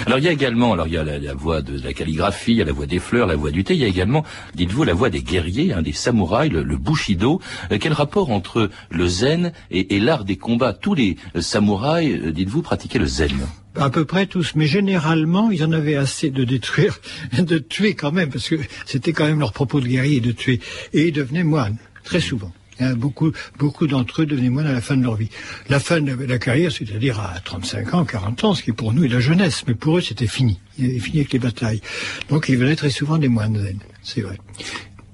Alors 0.07 0.19
il 0.19 0.25
y 0.25 0.29
a 0.29 0.33
également, 0.33 0.73
alors 0.73 0.87
il 0.87 0.95
y 0.95 0.97
a 0.97 1.05
la, 1.05 1.35
voix 1.35 1.61
de 1.61 1.79
la 1.83 1.93
calligraphie, 1.93 2.53
il 2.53 2.59
y 2.59 2.63
a 2.63 2.65
la 2.65 2.73
voix 2.73 2.87
des 2.87 2.99
fleurs, 2.99 3.27
la 3.27 3.37
voix 3.37 3.51
du 3.51 3.63
thé, 3.65 3.75
il 3.75 3.81
y 3.81 3.85
a 3.85 3.89
également, 3.89 4.25
dites-vous, 4.55 4.85
la 4.85 4.95
voix 4.95 5.11
des 5.11 5.23
guerriers, 5.23 5.73
hein, 5.73 5.83
des 5.83 5.93
samouraïs, 5.93 6.51
le, 6.51 6.77
bushido. 6.77 7.41
Euh, 7.71 7.79
quel 7.81 7.93
rapport 7.93 8.31
entre 8.31 8.71
le 8.91 9.07
zen 9.07 9.53
et, 9.71 10.01
l'art 10.01 10.25
des 10.25 10.37
combats? 10.37 10.73
Tous 10.73 10.95
les 10.95 11.17
euh, 11.37 11.41
samouraïs, 11.41 12.21
euh, 12.23 12.33
dites-vous, 12.33 12.63
pratiquaient 12.63 12.99
le 12.99 13.07
zen 13.07 13.37
à 13.75 13.89
peu 13.89 14.05
près 14.05 14.27
tous, 14.27 14.53
mais 14.55 14.67
généralement, 14.67 15.51
ils 15.51 15.65
en 15.65 15.73
avaient 15.73 15.97
assez 15.97 16.29
de 16.29 16.45
détruire, 16.45 16.99
de 17.39 17.57
tuer 17.57 17.95
quand 17.95 18.13
même, 18.13 18.29
parce 18.29 18.49
que 18.49 18.57
c'était 18.85 19.15
quand 19.15 19.25
même 19.25 19.41
leur 19.41 19.55
propos 19.55 19.81
de 19.81 19.87
guerrier 19.87 20.21
de 20.21 20.33
tuer, 20.33 20.61
et 20.93 21.09
ils 21.09 21.13
devenaient 21.13 21.43
moines, 21.43 21.79
très 22.05 22.21
souvent. 22.21 22.53
Hein, 22.83 22.95
beaucoup, 22.95 23.33
beaucoup 23.59 23.87
d'entre 23.87 24.23
eux 24.23 24.27
devenaient 24.27 24.51
moines 24.51 24.67
à 24.67 24.73
la 24.73 24.81
fin 24.81 24.97
de 24.97 25.03
leur 25.03 25.17
vie. 25.17 25.29
La 25.69 25.81
fin 25.81 26.01
de 26.01 26.13
la 26.13 26.39
carrière, 26.39 26.73
c'est-à-dire 26.73 27.21
à 27.21 27.41
35 27.45 27.95
ans, 27.95 28.05
40 28.05 28.45
ans, 28.45 28.55
ce 28.55 28.63
qui 28.63 28.73
pour 28.73 28.93
nous 28.93 29.05
est 29.05 29.09
la 29.09 29.21
jeunesse, 29.21 29.65
mais 29.67 29.75
pour 29.75 29.99
eux 29.99 30.01
c'était 30.01 30.27
fini. 30.27 30.61
Ils 30.79 30.87
avaient 30.87 30.99
fini 30.99 31.19
avec 31.21 31.33
les 31.33 31.39
batailles. 31.39 31.81
Donc 32.29 32.49
ils 32.49 32.57
venaient 32.57 32.77
très 32.77 32.91
souvent 32.91 33.19
des 33.19 33.29
moines 33.29 33.59
c'est 34.03 34.23
vrai. 34.23 34.39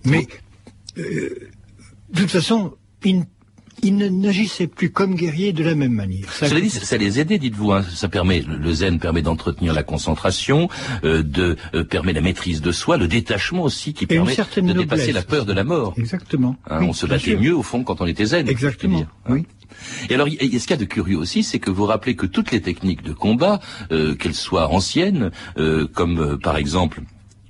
Mais 0.04 0.26
euh, 0.98 1.48
de 2.11 2.20
toute 2.20 2.31
façon, 2.31 2.74
ils 3.04 3.24
ils 3.82 3.96
n'agissaient 3.96 4.66
plus 4.66 4.90
comme 4.90 5.14
guerriers 5.14 5.52
de 5.52 5.64
la 5.64 5.74
même 5.74 5.92
manière. 5.92 6.32
Ça, 6.32 6.48
dit, 6.48 6.70
ça 6.70 6.96
les 6.96 7.20
aidait, 7.20 7.38
dites-vous. 7.38 7.72
Hein. 7.72 7.84
Ça 7.94 8.08
permet, 8.08 8.42
le 8.46 8.72
zen 8.72 8.98
permet 8.98 9.22
d'entretenir 9.22 9.72
la 9.72 9.82
concentration, 9.82 10.68
euh, 11.04 11.22
de 11.22 11.56
euh, 11.74 11.84
permet 11.84 12.12
la 12.12 12.20
maîtrise 12.20 12.60
de 12.60 12.72
soi, 12.72 12.96
le 12.96 13.08
détachement 13.08 13.62
aussi, 13.62 13.94
qui 13.94 14.06
permet 14.06 14.34
de 14.34 14.72
dépasser 14.72 15.12
la 15.12 15.22
peur 15.22 15.44
de 15.44 15.52
la 15.52 15.64
mort. 15.64 15.94
Exactement. 15.96 16.56
Hein, 16.68 16.80
on 16.82 16.92
se 16.92 17.06
battait 17.06 17.36
mieux 17.36 17.56
au 17.56 17.62
fond 17.62 17.84
quand 17.84 18.00
on 18.00 18.06
était 18.06 18.26
zen. 18.26 18.48
Exactement. 18.48 19.06
Hein. 19.26 19.32
Oui. 19.32 19.46
Et 20.08 20.14
alors, 20.14 20.28
ce 20.28 20.34
qu'il 20.34 20.70
y 20.70 20.72
a 20.72 20.76
de 20.76 20.84
curieux 20.84 21.18
aussi, 21.18 21.42
c'est 21.42 21.58
que 21.58 21.70
vous 21.70 21.84
rappelez 21.84 22.16
que 22.16 22.26
toutes 22.26 22.50
les 22.50 22.60
techniques 22.60 23.02
de 23.02 23.12
combat, 23.12 23.60
euh, 23.92 24.14
qu'elles 24.14 24.34
soient 24.34 24.68
anciennes, 24.72 25.30
comme 25.94 26.38
par 26.42 26.56
exemple 26.56 27.02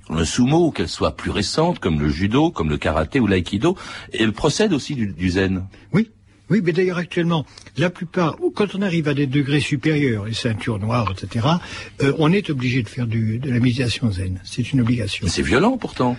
le 0.09 0.25
sumo, 0.25 0.71
qu'elles 0.71 0.89
soient 0.89 1.15
plus 1.15 1.31
récentes, 1.31 1.79
comme 1.79 1.99
le 1.99 2.09
judo, 2.09 2.51
comme 2.51 2.69
le 2.69 2.77
karaté 2.77 3.19
ou 3.19 3.27
l'aïkido, 3.27 3.77
procèdent 4.35 4.73
aussi 4.73 4.95
du, 4.95 5.07
du 5.07 5.29
zen. 5.29 5.67
Oui, 5.93 6.09
oui, 6.49 6.61
mais 6.63 6.71
d'ailleurs 6.71 6.97
actuellement, 6.97 7.45
la 7.77 7.89
plupart, 7.89 8.37
quand 8.55 8.75
on 8.75 8.81
arrive 8.81 9.07
à 9.07 9.13
des 9.13 9.27
degrés 9.27 9.59
supérieurs, 9.59 10.25
les 10.25 10.33
ceintures 10.33 10.79
noires, 10.79 11.11
etc., 11.11 11.45
euh, 12.01 12.13
on 12.17 12.31
est 12.31 12.49
obligé 12.49 12.83
de 12.83 12.89
faire 12.89 13.07
du, 13.07 13.39
de 13.39 13.49
la 13.49 13.59
méditation 13.59 14.11
zen. 14.11 14.39
C'est 14.43 14.71
une 14.73 14.81
obligation. 14.81 15.27
C'est 15.27 15.41
violent 15.41 15.77
pourtant. 15.77 16.17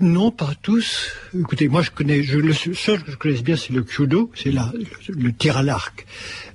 Non, 0.00 0.30
pas 0.30 0.54
tous. 0.62 1.12
Écoutez, 1.38 1.68
moi 1.68 1.82
je 1.82 1.90
connais, 1.90 2.22
je, 2.22 2.38
le 2.38 2.54
seul 2.54 3.02
que 3.02 3.10
je 3.12 3.16
connaisse 3.16 3.42
bien, 3.42 3.54
c'est 3.54 3.74
le 3.74 3.82
kudo, 3.82 4.30
c'est 4.34 4.50
le, 4.50 4.60
le, 5.08 5.30
tir 5.30 5.58
à 5.58 5.62
l'arc. 5.62 6.06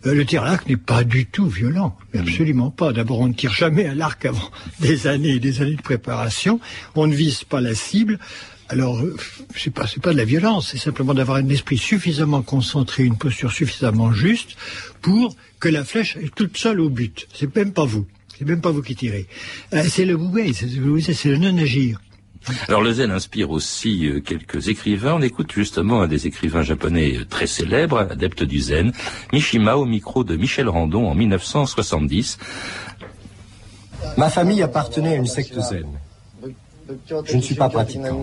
Euh, 0.08 0.16
le 0.16 0.26
tir 0.26 0.42
à 0.42 0.48
l'arc 0.48 0.68
n'est 0.68 0.78
pas 0.78 1.04
du 1.04 1.28
tout 1.28 1.48
violent, 1.48 1.96
hmm. 2.16 2.20
absolument 2.22 2.72
pas. 2.72 2.92
D'abord, 2.92 3.20
on 3.20 3.28
ne 3.28 3.34
tire 3.34 3.54
jamais 3.54 3.86
à 3.86 3.94
l'arc 3.94 4.26
avant 4.26 4.50
des 4.80 5.06
années 5.06 5.36
et 5.36 5.40
des 5.40 5.62
années 5.62 5.76
de 5.76 5.82
préparation. 5.82 6.60
On 6.96 7.06
ne 7.06 7.14
vise 7.14 7.44
pas 7.44 7.62
la 7.62 7.76
cible. 7.76 8.18
Alors, 8.70 9.00
euh, 9.00 9.16
c'est 9.56 9.72
pas, 9.72 9.86
c'est 9.86 10.02
pas 10.02 10.12
de 10.12 10.18
la 10.18 10.26
violence, 10.26 10.70
c'est 10.72 10.78
simplement 10.78 11.14
d'avoir 11.14 11.38
un 11.38 11.50
esprit 11.50 11.78
suffisamment 11.78 12.42
concentré, 12.42 13.04
une 13.04 13.18
posture 13.18 13.52
suffisamment 13.52 14.12
juste 14.12 14.58
pour 15.02 15.36
que 15.60 15.70
la 15.70 15.84
flèche 15.84 16.18
est 16.18 16.34
toute 16.34 16.58
seule 16.58 16.80
au 16.80 16.90
but. 16.90 17.28
C'est 17.34 17.54
même 17.56 17.74
pas 17.74 17.86
vous. 17.86 18.08
C'est 18.38 18.46
même 18.46 18.62
pas 18.62 18.72
vous 18.72 18.82
qui 18.82 18.96
tirez. 18.96 19.28
Euh, 19.74 19.84
c'est 19.88 20.06
le 20.06 20.20
c'est 21.14 21.30
le 21.30 21.38
non-agir. 21.38 22.00
Alors 22.68 22.82
le 22.82 22.94
zen 22.94 23.12
inspire 23.12 23.50
aussi 23.50 24.08
euh, 24.08 24.20
quelques 24.20 24.68
écrivains. 24.68 25.14
On 25.14 25.22
écoute 25.22 25.52
justement 25.54 26.02
un 26.02 26.08
des 26.08 26.28
écrivains 26.28 26.62
japonais 26.64 27.20
très 27.30 27.48
célèbres, 27.48 28.00
adepte 28.00 28.44
du 28.44 28.60
zen, 28.60 28.92
Mishima 29.32 29.78
au 29.78 29.86
micro 29.86 30.24
de 30.24 30.36
Michel 30.36 30.70
Randon 30.70 31.08
en 31.08 31.16
1970. 31.16 32.38
Ma 34.18 34.30
famille 34.30 34.62
appartenait 34.62 35.14
à 35.14 35.16
une 35.16 35.26
secte 35.26 35.60
zen. 35.60 35.88
Je 37.26 37.36
ne 37.38 37.42
suis 37.42 37.56
pas 37.56 37.70
pratiquant, 37.70 38.20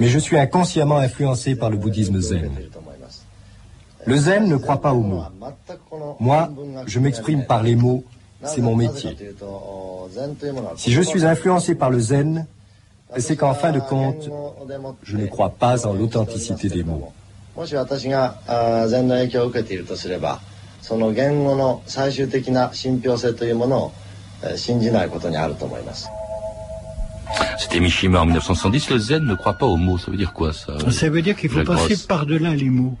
mais 0.00 0.06
je 0.06 0.18
suis 0.18 0.38
inconsciemment 0.38 0.98
influencé 0.98 1.56
par 1.56 1.70
le 1.70 1.76
bouddhisme 1.76 2.20
zen. 2.20 2.50
Le 4.06 4.16
zen 4.16 4.48
ne 4.48 4.56
croit 4.56 4.80
pas 4.80 4.92
aux 4.92 5.02
mots. 5.02 5.24
Moi, 6.20 6.50
je 6.86 7.00
m'exprime 7.00 7.44
par 7.44 7.62
les 7.62 7.74
mots, 7.74 8.04
c'est 8.44 8.60
mon 8.60 8.76
métier. 8.76 9.16
Si 10.76 10.92
je 10.92 11.02
suis 11.02 11.26
influencé 11.26 11.74
par 11.74 11.90
le 11.90 11.98
zen, 11.98 12.46
c'est 13.18 13.36
qu'en 13.36 13.54
fin 13.54 13.72
de 13.72 13.80
compte, 13.80 14.30
je 15.02 15.16
ne 15.16 15.26
crois 15.26 15.50
pas 15.50 15.86
en 15.86 15.92
l'authenticité 15.92 16.68
des 16.68 16.84
mots. 16.84 17.12
C'était 27.58 27.80
Mishima 27.80 28.20
en 28.20 28.24
1970. 28.26 28.90
Le 28.90 28.98
zen 28.98 29.24
ne 29.24 29.34
croit 29.34 29.54
pas 29.54 29.66
aux 29.66 29.76
mots. 29.76 29.98
Ça 29.98 30.10
veut 30.10 30.16
dire 30.16 30.32
quoi 30.32 30.52
ça 30.52 30.76
Ça 30.90 31.08
veut 31.08 31.22
dire 31.22 31.36
qu'il 31.36 31.50
faut 31.50 31.62
passer 31.64 31.96
par-delà 32.06 32.54
les 32.54 32.70
mots. 32.70 32.98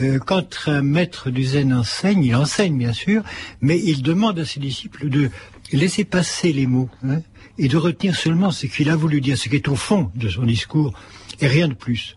euh, 0.00 0.18
quand 0.18 0.62
un 0.66 0.82
maître 0.82 1.30
du 1.30 1.44
zen 1.44 1.72
enseigne, 1.74 2.24
il 2.24 2.34
enseigne 2.34 2.76
bien 2.76 2.92
sûr, 2.92 3.22
mais 3.60 3.78
il 3.82 4.02
demande 4.02 4.38
à 4.38 4.44
ses 4.44 4.60
disciples 4.60 5.08
de 5.08 5.30
laisser 5.72 6.04
passer 6.04 6.52
les 6.52 6.66
mots 6.66 6.88
hein, 7.04 7.20
et 7.58 7.68
de 7.68 7.76
retenir 7.76 8.16
seulement 8.16 8.50
ce 8.50 8.66
qu'il 8.66 8.88
a 8.88 8.96
voulu 8.96 9.20
dire, 9.20 9.36
ce 9.36 9.48
qui 9.48 9.56
est 9.56 9.68
au 9.68 9.76
fond 9.76 10.10
de 10.14 10.28
son 10.28 10.44
discours, 10.44 10.92
et 11.40 11.46
rien 11.46 11.68
de 11.68 11.74
plus. 11.74 12.16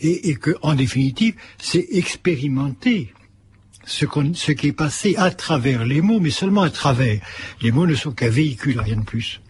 Et, 0.00 0.30
et 0.30 0.34
que, 0.36 0.56
en 0.62 0.74
définitive, 0.74 1.34
c'est 1.58 1.86
expérimenter 1.92 3.12
ce, 3.84 4.06
ce 4.34 4.52
qui 4.52 4.68
est 4.68 4.72
passé 4.72 5.14
à 5.16 5.30
travers 5.30 5.84
les 5.84 6.00
mots, 6.00 6.20
mais 6.20 6.30
seulement 6.30 6.62
à 6.62 6.70
travers. 6.70 7.20
Les 7.60 7.72
mots 7.72 7.86
ne 7.86 7.94
sont 7.94 8.12
qu'un 8.12 8.28
véhicule, 8.30 8.80
rien 8.80 8.96
de 8.96 9.04
plus. 9.04 9.40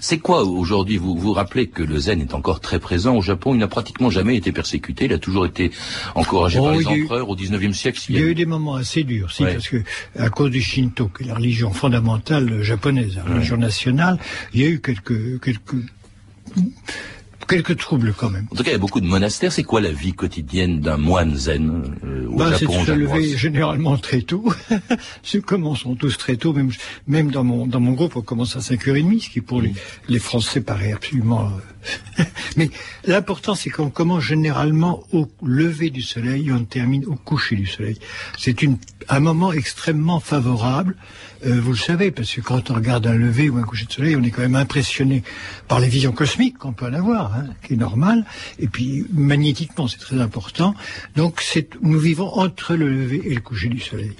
C'est 0.00 0.18
quoi 0.18 0.44
aujourd'hui 0.44 0.96
Vous 0.96 1.16
vous 1.16 1.32
rappelez 1.32 1.68
que 1.68 1.82
le 1.82 1.98
zen 1.98 2.20
est 2.20 2.34
encore 2.34 2.60
très 2.60 2.78
présent 2.78 3.16
au 3.16 3.22
Japon. 3.22 3.54
Il 3.54 3.58
n'a 3.58 3.68
pratiquement 3.68 4.10
jamais 4.10 4.36
été 4.36 4.52
persécuté. 4.52 5.06
Il 5.06 5.12
a 5.12 5.18
toujours 5.18 5.46
été 5.46 5.70
encouragé 6.14 6.58
par 6.58 6.74
oh, 6.74 6.78
les 6.78 6.86
empereurs 6.86 7.28
au 7.28 7.36
XIXe 7.36 7.76
siècle. 7.76 8.00
Il 8.08 8.16
y, 8.16 8.18
a 8.18 8.22
eu 8.22 8.34
des 8.34 8.46
moments 8.46 8.74
assez 8.74 9.04
durs, 9.04 9.32
si, 9.32 9.44
parce 9.44 9.68
que 9.68 9.82
à 10.18 10.30
cause 10.30 10.50
du 10.50 10.60
Shinto, 10.60 11.08
qui 11.08 11.24
est 11.24 11.26
la 11.26 11.34
religion 11.34 11.72
fondamentale 11.72 12.62
japonaise, 12.62 13.16
la 13.16 13.24
religion 13.24 13.56
nationale, 13.56 14.18
il 14.52 14.60
y 14.60 14.64
a 14.64 14.68
eu 14.68 14.80
quelques 14.80 15.40
quelques 15.40 15.76
quelques 17.46 17.76
troubles 17.76 18.14
quand 18.16 18.30
même. 18.30 18.46
En 18.50 18.56
tout 18.56 18.62
cas, 18.62 18.70
il 18.70 18.74
y 18.74 18.76
a 18.76 18.78
beaucoup 18.78 19.00
de 19.00 19.06
monastères. 19.06 19.52
C'est 19.52 19.62
quoi 19.62 19.80
la 19.80 19.92
vie 19.92 20.12
quotidienne 20.12 20.80
d'un 20.80 20.96
moine 20.96 21.34
zen 21.36 21.96
euh, 22.04 22.26
au 22.28 22.36
bah, 22.36 22.52
C'est 22.58 22.66
de 22.66 22.72
se 22.72 22.92
lever 22.92 23.36
généralement 23.36 23.96
très 23.96 24.22
tôt. 24.22 24.52
commençons 25.46 25.94
tous 25.94 26.16
très 26.16 26.36
tôt. 26.36 26.52
Même, 26.52 26.70
même 27.06 27.30
dans 27.30 27.44
mon 27.44 27.66
dans 27.66 27.80
mon 27.80 27.92
groupe, 27.92 28.16
on 28.16 28.22
commence 28.22 28.56
à 28.56 28.60
5h30, 28.60 29.22
ce 29.22 29.30
qui 29.30 29.40
pour 29.40 29.60
les, 29.60 29.72
les 30.08 30.18
Français 30.18 30.60
paraît 30.60 30.92
absolument 30.92 31.46
euh, 31.46 31.74
Mais 32.56 32.70
l'important, 33.04 33.54
c'est 33.54 33.70
qu'on 33.70 33.90
commence 33.90 34.22
généralement 34.22 35.04
au 35.12 35.28
lever 35.42 35.90
du 35.90 36.02
soleil 36.02 36.48
et 36.48 36.52
on 36.52 36.64
termine 36.64 37.04
au 37.06 37.14
coucher 37.14 37.56
du 37.56 37.66
soleil. 37.66 37.98
C'est 38.38 38.56
un 39.08 39.20
moment 39.20 39.52
extrêmement 39.52 40.20
favorable. 40.20 40.96
Euh, 41.46 41.60
vous 41.60 41.72
le 41.72 41.76
savez, 41.76 42.10
parce 42.10 42.32
que 42.32 42.40
quand 42.40 42.70
on 42.70 42.74
regarde 42.74 43.06
un 43.06 43.14
lever 43.14 43.50
ou 43.50 43.58
un 43.58 43.62
coucher 43.62 43.86
de 43.86 43.92
soleil, 43.92 44.16
on 44.16 44.22
est 44.22 44.30
quand 44.30 44.42
même 44.42 44.56
impressionné 44.56 45.22
par 45.68 45.80
les 45.80 45.88
visions 45.88 46.12
cosmiques 46.12 46.58
qu'on 46.58 46.72
peut 46.72 46.86
en 46.86 46.94
avoir, 46.94 47.34
hein, 47.34 47.46
qui 47.66 47.74
est 47.74 47.76
normal. 47.76 48.24
Et 48.58 48.68
puis 48.68 49.06
magnétiquement, 49.12 49.88
c'est 49.88 49.98
très 49.98 50.20
important. 50.20 50.74
Donc, 51.16 51.42
nous 51.82 51.98
vivons 51.98 52.32
entre 52.34 52.74
le 52.74 52.88
lever 52.88 53.22
et 53.26 53.34
le 53.34 53.40
coucher 53.40 53.68
du 53.68 53.80
soleil. 53.80 54.12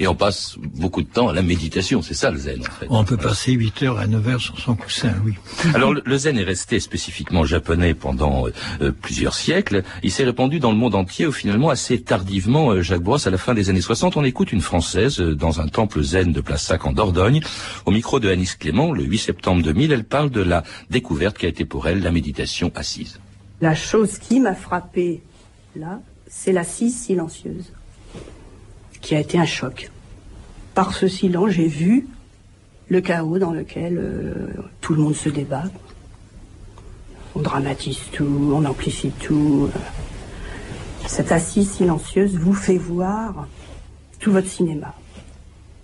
Et 0.00 0.06
on 0.06 0.14
passe 0.14 0.56
beaucoup 0.58 1.02
de 1.02 1.08
temps 1.08 1.28
à 1.28 1.32
la 1.32 1.42
méditation, 1.42 2.02
c'est 2.02 2.14
ça 2.14 2.30
le 2.30 2.38
zen 2.38 2.60
en 2.60 2.70
fait. 2.70 2.86
On 2.88 3.04
peut 3.04 3.16
passer 3.16 3.52
8 3.52 3.82
heures 3.82 3.98
à 3.98 4.06
9 4.06 4.28
heures 4.28 4.40
sur 4.40 4.58
son 4.58 4.74
coussin, 4.76 5.12
oui. 5.24 5.34
Alors 5.74 5.92
le 5.92 6.18
zen 6.18 6.38
est 6.38 6.44
resté 6.44 6.78
spécifiquement 6.80 7.44
japonais 7.44 7.94
pendant 7.94 8.46
euh, 8.46 8.52
euh, 8.80 8.92
plusieurs 8.92 9.34
siècles. 9.34 9.82
Il 10.02 10.10
s'est 10.10 10.24
répandu 10.24 10.60
dans 10.60 10.70
le 10.70 10.76
monde 10.76 10.94
entier 10.94 11.26
ou 11.26 11.32
finalement 11.32 11.70
assez 11.70 12.00
tardivement, 12.00 12.70
euh, 12.70 12.82
Jacques 12.82 13.02
Brosse, 13.02 13.26
à 13.26 13.30
la 13.30 13.38
fin 13.38 13.54
des 13.54 13.70
années 13.70 13.80
60. 13.80 14.16
On 14.16 14.24
écoute 14.24 14.52
une 14.52 14.60
Française 14.60 15.18
dans 15.20 15.60
un 15.60 15.68
temple 15.68 16.02
zen 16.02 16.32
de 16.32 16.40
Place 16.40 16.64
Sac 16.64 16.86
en 16.86 16.92
Dordogne. 16.92 17.40
Au 17.86 17.90
micro 17.90 18.20
de 18.20 18.28
Anis 18.28 18.54
Clément, 18.54 18.92
le 18.92 19.04
8 19.04 19.18
septembre 19.18 19.62
2000, 19.62 19.92
elle 19.92 20.04
parle 20.04 20.30
de 20.30 20.42
la 20.42 20.62
découverte 20.90 21.38
qui 21.38 21.46
a 21.46 21.48
été 21.48 21.64
pour 21.64 21.88
elle 21.88 22.02
la 22.02 22.12
méditation 22.12 22.70
assise. 22.74 23.20
La 23.60 23.74
chose 23.74 24.18
qui 24.18 24.40
m'a 24.40 24.54
frappée 24.54 25.22
là, 25.74 26.00
c'est 26.28 26.52
l'assise 26.52 26.96
silencieuse 26.96 27.72
qui 29.00 29.14
a 29.14 29.20
été 29.20 29.38
un 29.38 29.46
choc. 29.46 29.90
Par 30.74 30.94
ce 30.94 31.08
silence, 31.08 31.50
j'ai 31.50 31.68
vu 31.68 32.06
le 32.88 33.00
chaos 33.00 33.38
dans 33.38 33.52
lequel 33.52 33.98
euh, 33.98 34.46
tout 34.80 34.94
le 34.94 35.02
monde 35.02 35.14
se 35.14 35.28
débat. 35.28 35.64
On 37.34 37.40
dramatise 37.40 38.00
tout, 38.12 38.52
on 38.54 38.64
amplifie 38.64 39.10
tout. 39.10 39.68
Cette 41.06 41.32
assise 41.32 41.70
silencieuse 41.70 42.36
vous 42.36 42.54
fait 42.54 42.78
voir 42.78 43.46
tout 44.18 44.32
votre 44.32 44.48
cinéma. 44.48 44.94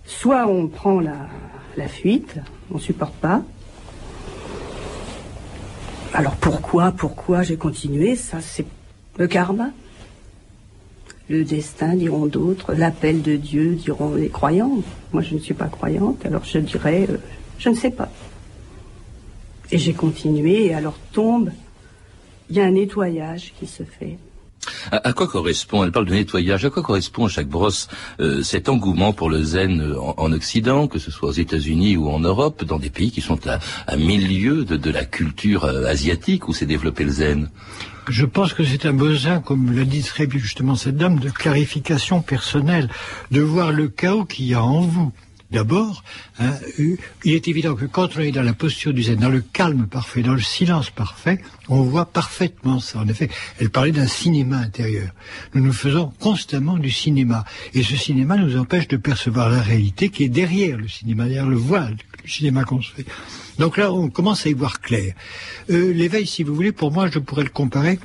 Soit 0.07 0.46
on 0.46 0.66
prend 0.68 1.00
la, 1.00 1.29
la 1.77 1.88
fuite, 1.88 2.37
on 2.70 2.79
supporte 2.79 3.14
pas. 3.14 3.42
Alors 6.12 6.37
pourquoi, 6.37 6.92
pourquoi 6.92 7.42
j'ai 7.42 7.57
continué? 7.57 8.16
Ça, 8.16 8.40
c'est 8.40 8.66
le 9.16 9.27
karma 9.27 9.70
le 11.29 11.45
destin, 11.45 11.95
diront 11.95 12.27
d'autres, 12.27 12.75
l'appel 12.75 13.23
de 13.23 13.37
Dieu, 13.37 13.75
diront 13.75 14.15
les 14.15 14.29
croyants. 14.29 14.83
Moi, 15.13 15.23
je 15.23 15.35
ne 15.35 15.41
suis 15.41 15.55
pas 15.55 15.69
croyante, 15.69 16.25
alors 16.27 16.45
je 16.45 16.59
dirais, 16.59 17.07
euh, 17.09 17.17
je 17.59 17.71
ne 17.71 17.75
sais 17.75 17.91
pas. 17.91 18.11
Et 19.71 19.79
j'ai 19.79 19.95
continué, 19.95 20.67
et 20.67 20.75
alors 20.75 20.99
tombe, 21.13 21.51
il 22.51 22.57
y 22.57 22.61
a 22.61 22.65
un 22.65 22.73
nettoyage 22.73 23.55
qui 23.59 23.67
se 23.67 23.83
fait. 23.83 24.19
À, 24.92 25.12
quoi 25.12 25.27
correspond, 25.29 25.85
elle 25.85 25.92
parle 25.92 26.07
de 26.07 26.14
nettoyage, 26.14 26.64
à 26.64 26.70
quoi 26.70 26.83
correspond 26.83 27.29
chaque 27.29 27.49
brosse 27.49 27.88
euh, 28.20 28.42
cet 28.42 28.68
engouement 28.68 29.12
pour 29.12 29.31
le 29.31 29.42
zen 29.42 29.81
euh, 29.81 29.99
en, 29.99 30.33
Occident, 30.33 30.88
que 30.88 30.99
ce 30.99 31.11
soit 31.11 31.29
aux 31.29 31.33
États-Unis 31.33 31.97
ou 31.97 32.09
en 32.11 32.20
Europe, 32.20 32.64
dans 32.64 32.79
des 32.79 32.90
pays 32.90 33.11
qui 33.11 33.20
sont 33.20 33.47
à, 33.47 33.59
à 33.87 33.97
mille 33.97 34.25
de, 34.64 34.77
de 34.77 34.90
la 34.90 35.05
culture 35.05 35.64
asiatique 35.64 36.49
où 36.49 36.53
s'est 36.53 36.66
développé 36.66 37.05
le 37.05 37.11
zen? 37.11 37.49
Je 38.09 38.27
pense 38.27 38.53
que 38.53 38.64
c'est 38.64 38.85
un 38.85 38.92
besoin, 38.92 39.40
comme 39.40 39.75
l'a 39.75 39.85
dit 39.85 40.03
très 40.03 40.27
bien 40.27 40.38
justement 40.38 40.75
cette 40.75 40.97
dame, 40.97 41.18
de 41.18 41.31
clarification 41.31 42.20
personnelle, 42.20 42.90
de 43.31 43.40
voir 43.40 43.73
le 43.73 43.88
chaos 43.88 44.25
qu'il 44.25 44.47
y 44.47 44.55
a 44.55 44.62
en 44.62 44.81
vous. 44.81 45.12
D'abord, 45.55 46.03
hein, 46.40 46.53
il 46.79 47.33
est 47.33 47.47
évident 47.47 47.77
que 47.77 47.85
quand 47.85 48.17
on 48.17 48.21
est 48.21 48.33
dans 48.33 48.43
la 48.43 48.55
posture 48.55 48.93
du 48.93 49.05
zen, 49.05 49.21
dans 49.21 49.29
le 49.29 49.40
calme 49.40 49.87
parfait, 49.87 50.23
dans 50.23 50.35
le 50.35 50.40
silence 50.40 50.90
parfait, 50.90 51.40
on 51.69 51.83
voit 51.83 52.07
parfaitement 52.07 52.81
ça. 52.81 52.99
En 52.99 53.07
effet, 53.07 53.31
elle 53.61 53.71
parlait 53.71 53.93
d'un 53.93 54.09
cinéma 54.09 54.57
intérieur. 54.57 55.11
Nous 55.55 55.62
nous 55.62 55.73
faisons 55.73 56.12
constamment 56.19 56.77
du 56.77 56.90
cinéma. 56.90 57.45
Et 57.73 57.85
ce 57.85 57.95
cinéma 57.95 58.37
nous 58.37 58.57
empêche 58.57 58.88
de 58.88 58.97
percevoir 58.97 59.49
la 59.49 59.62
réalité 59.62 60.09
qui 60.09 60.25
est 60.25 60.29
derrière 60.29 60.77
le 60.77 60.88
cinéma, 60.88 61.27
derrière 61.27 61.47
le 61.47 61.57
voile 61.57 61.99
du 62.25 62.29
cinéma 62.29 62.64
qu'on 62.64 62.83
se 62.83 62.90
fait. 62.90 63.07
Donc 63.61 63.77
là, 63.77 63.93
on 63.93 64.11
commence 64.11 64.47
à 64.47 64.49
y 64.49 64.55
voir 64.55 64.81
clair. 64.81 65.14
Euh, 65.71 65.93
l'éveil, 65.93 66.27
si 66.27 66.43
vous 66.43 66.53
voulez, 66.53 66.73
pour 66.73 66.90
moi, 66.90 67.09
je 67.09 67.21
pourrais 67.21 67.45
le 67.45 67.51
comparer 67.51 68.01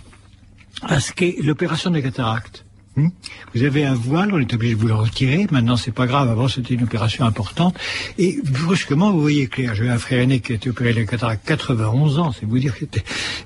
à 0.83 0.99
ce 0.99 1.13
qu'est 1.13 1.37
l'opération 1.41 1.89
des 1.89 2.03
cataractes. 2.03 2.63
Hmm? 2.99 3.09
vous 3.55 3.63
avez 3.63 3.85
un 3.85 3.93
voile, 3.93 4.33
on 4.33 4.39
est 4.39 4.53
obligé 4.53 4.75
de 4.75 4.79
vous 4.79 4.87
le 4.87 4.93
retirer. 4.93 5.47
Maintenant, 5.51 5.77
c'est 5.77 5.91
pas 5.91 6.05
grave. 6.05 6.29
Avant, 6.29 6.47
c'était 6.47 6.73
une 6.73 6.83
opération 6.83 7.25
importante. 7.25 7.77
Et 8.17 8.39
brusquement, 8.43 9.11
vous 9.11 9.21
voyez 9.21 9.47
clair. 9.47 9.73
J'ai 9.73 9.89
un 9.89 9.97
frère 9.97 10.19
aîné 10.19 10.41
qui 10.41 10.51
a 10.51 10.55
été 10.55 10.69
opéré 10.69 10.93
de 10.93 11.03
cataracte 11.03 11.47
91 11.47 12.19
ans. 12.19 12.33
C'est 12.37 12.45
vous 12.45 12.59
dire 12.59 12.75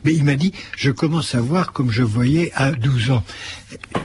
Mais 0.03 0.13
il 0.13 0.23
m'a 0.23 0.35
dit, 0.35 0.53
je 0.75 0.89
commence 0.89 1.35
à 1.35 1.41
voir 1.41 1.71
comme 1.71 1.91
je 1.91 2.03
voyais 2.03 2.51
à 2.55 2.71
12 2.71 3.11
ans. 3.11 3.23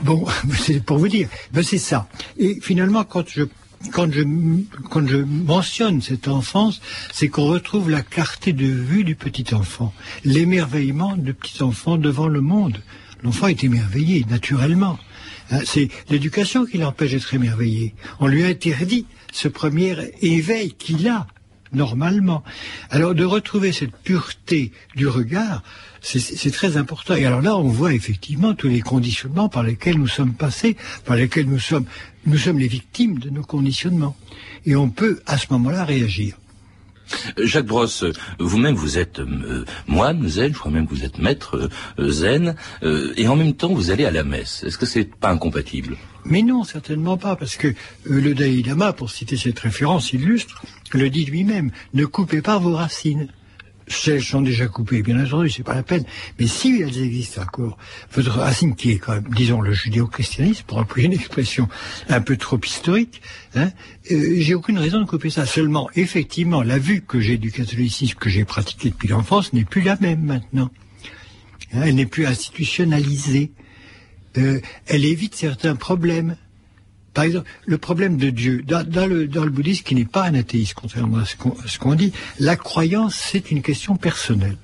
Bon, 0.03 0.25
c'est 0.59 0.83
pour 0.83 0.99
vous 0.99 1.07
dire. 1.07 1.27
Ben, 1.51 1.63
c'est 1.63 1.79
ça. 1.79 2.07
Et 2.37 2.59
finalement, 2.61 3.03
quand 3.03 3.27
je 3.27 3.43
quand 3.91 4.11
je, 4.11 4.23
quand 4.89 5.07
je 5.07 5.17
mentionne 5.17 6.01
cette 6.01 6.27
enfance, 6.27 6.81
c'est 7.13 7.29
qu'on 7.29 7.45
retrouve 7.45 7.89
la 7.89 8.01
clarté 8.01 8.51
de 8.51 8.65
vue 8.65 9.05
du 9.05 9.15
petit 9.15 9.55
enfant, 9.55 9.93
l'émerveillement 10.25 11.15
du 11.15 11.33
petit 11.33 11.63
enfant 11.63 11.97
devant 11.97 12.27
le 12.27 12.41
monde. 12.41 12.81
L'enfant 13.23 13.47
est 13.47 13.63
émerveillé, 13.63 14.25
naturellement. 14.29 14.97
Hein, 15.51 15.61
c'est 15.65 15.89
l'éducation 16.09 16.65
qui 16.65 16.77
l'empêche 16.77 17.11
d'être 17.11 17.33
émerveillé. 17.33 17.93
On 18.19 18.27
lui 18.27 18.43
interdit 18.43 19.05
ce 19.31 19.47
premier 19.47 19.95
éveil 20.21 20.73
qu'il 20.73 21.07
a, 21.07 21.27
normalement. 21.73 22.43
Alors 22.89 23.15
de 23.15 23.25
retrouver 23.25 23.71
cette 23.71 23.95
pureté 23.95 24.71
du 24.95 25.07
regard, 25.07 25.63
c'est 26.01 26.51
très 26.51 26.77
important. 26.77 27.15
Et 27.15 27.25
alors 27.25 27.41
là, 27.41 27.57
on 27.57 27.67
voit 27.67 27.93
effectivement 27.93 28.53
tous 28.53 28.69
les 28.69 28.81
conditionnements 28.81 29.49
par 29.49 29.63
lesquels 29.63 29.97
nous 29.97 30.07
sommes 30.07 30.33
passés, 30.33 30.77
par 31.05 31.15
lesquels 31.15 31.47
nous 31.47 31.59
sommes, 31.59 31.85
nous 32.25 32.37
sommes 32.37 32.59
les 32.59 32.67
victimes 32.67 33.19
de 33.19 33.29
nos 33.29 33.43
conditionnements. 33.43 34.15
Et 34.65 34.75
on 34.75 34.89
peut, 34.89 35.21
à 35.25 35.37
ce 35.37 35.47
moment-là, 35.51 35.83
réagir. 35.83 36.37
Jacques 37.37 37.65
Brosse, 37.65 38.05
vous-même 38.39 38.75
vous 38.75 38.97
êtes 38.97 39.19
euh, 39.19 39.65
moine 39.87 40.27
zen, 40.27 40.53
je 40.53 40.59
crois 40.59 40.71
même 40.71 40.87
que 40.87 40.93
vous 40.93 41.03
êtes 41.03 41.17
maître 41.17 41.69
euh, 41.99 42.11
zen, 42.11 42.55
euh, 42.83 43.13
et 43.17 43.27
en 43.27 43.35
même 43.35 43.53
temps 43.53 43.73
vous 43.73 43.91
allez 43.91 44.05
à 44.05 44.11
la 44.11 44.23
messe. 44.23 44.63
Est-ce 44.63 44.77
que 44.77 44.85
c'est 44.85 45.05
pas 45.05 45.29
incompatible? 45.29 45.97
Mais 46.25 46.41
non, 46.41 46.63
certainement 46.63 47.17
pas, 47.17 47.35
parce 47.35 47.55
que 47.55 47.73
le 48.03 48.33
Dalai 48.33 48.63
pour 48.95 49.09
citer 49.09 49.37
cette 49.37 49.59
référence 49.59 50.13
illustre, 50.13 50.63
le 50.93 51.09
dit 51.09 51.25
lui-même, 51.25 51.71
ne 51.93 52.05
coupez 52.05 52.41
pas 52.41 52.57
vos 52.57 52.73
racines 52.73 53.29
celles 53.89 54.23
sont 54.23 54.41
déjà 54.41 54.67
coupées, 54.67 55.01
bien 55.01 55.23
entendu, 55.23 55.49
c'est 55.49 55.63
pas 55.63 55.75
la 55.75 55.83
peine. 55.83 56.03
Mais 56.39 56.47
si 56.47 56.81
elles 56.81 57.01
existent 57.01 57.41
encore, 57.41 57.77
votre 58.13 58.31
racine 58.31 58.75
qui 58.75 58.91
est 58.91 58.97
quand 58.99 59.13
même, 59.13 59.27
disons, 59.35 59.61
le 59.61 59.73
judéo-christianisme, 59.73 60.63
pour 60.67 60.77
employer 60.77 61.07
une 61.07 61.13
expression 61.13 61.67
un 62.07 62.21
peu 62.21 62.37
trop 62.37 62.59
historique, 62.63 63.21
hein, 63.55 63.71
euh, 64.11 64.35
j'ai 64.37 64.53
aucune 64.53 64.77
raison 64.77 64.99
de 64.99 65.05
couper 65.05 65.29
ça. 65.29 65.45
Seulement, 65.45 65.89
effectivement, 65.95 66.61
la 66.61 66.77
vue 66.77 67.01
que 67.01 67.19
j'ai 67.19 67.37
du 67.37 67.51
catholicisme 67.51 68.17
que 68.17 68.29
j'ai 68.29 68.45
pratiqué 68.45 68.89
depuis 68.89 69.07
l'enfance 69.07 69.53
n'est 69.53 69.65
plus 69.65 69.81
la 69.81 69.97
même 69.99 70.23
maintenant. 70.23 70.69
Hein, 71.73 71.81
elle 71.85 71.95
n'est 71.95 72.05
plus 72.05 72.25
institutionnalisée. 72.25 73.51
Euh, 74.37 74.61
elle 74.87 75.05
évite 75.05 75.35
certains 75.35 75.75
problèmes. 75.75 76.35
Par 77.13 77.23
exemple, 77.23 77.49
le 77.65 77.77
problème 77.77 78.17
de 78.17 78.29
Dieu, 78.29 78.63
dans, 78.63 79.07
le, 79.07 79.25
bouddhisme, 79.49 79.83
qui 79.83 79.95
n'est 79.95 80.05
pas 80.05 80.25
un 80.25 80.35
athéiste, 80.35 80.73
contrairement 80.75 81.17
à 81.17 81.25
ce 81.25 81.79
qu'on 81.79 81.95
dit, 81.95 82.11
la 82.39 82.55
croyance, 82.55 83.15
c'est 83.15 83.51
une 83.51 83.61
question 83.61 83.95
personnelle. 83.95 84.57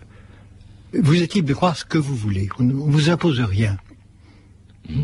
Vous 0.94 1.22
êtes 1.22 1.34
libre 1.34 1.50
de 1.50 1.54
croire 1.54 1.76
ce 1.76 1.86
que 1.86 1.98
vous 1.98 2.16
voulez. 2.16 2.48
On 2.60 2.64
ne 2.64 2.74
vous 2.74 3.10
impose 3.10 3.42
rien. 3.42 3.78
Hmm. 4.88 5.04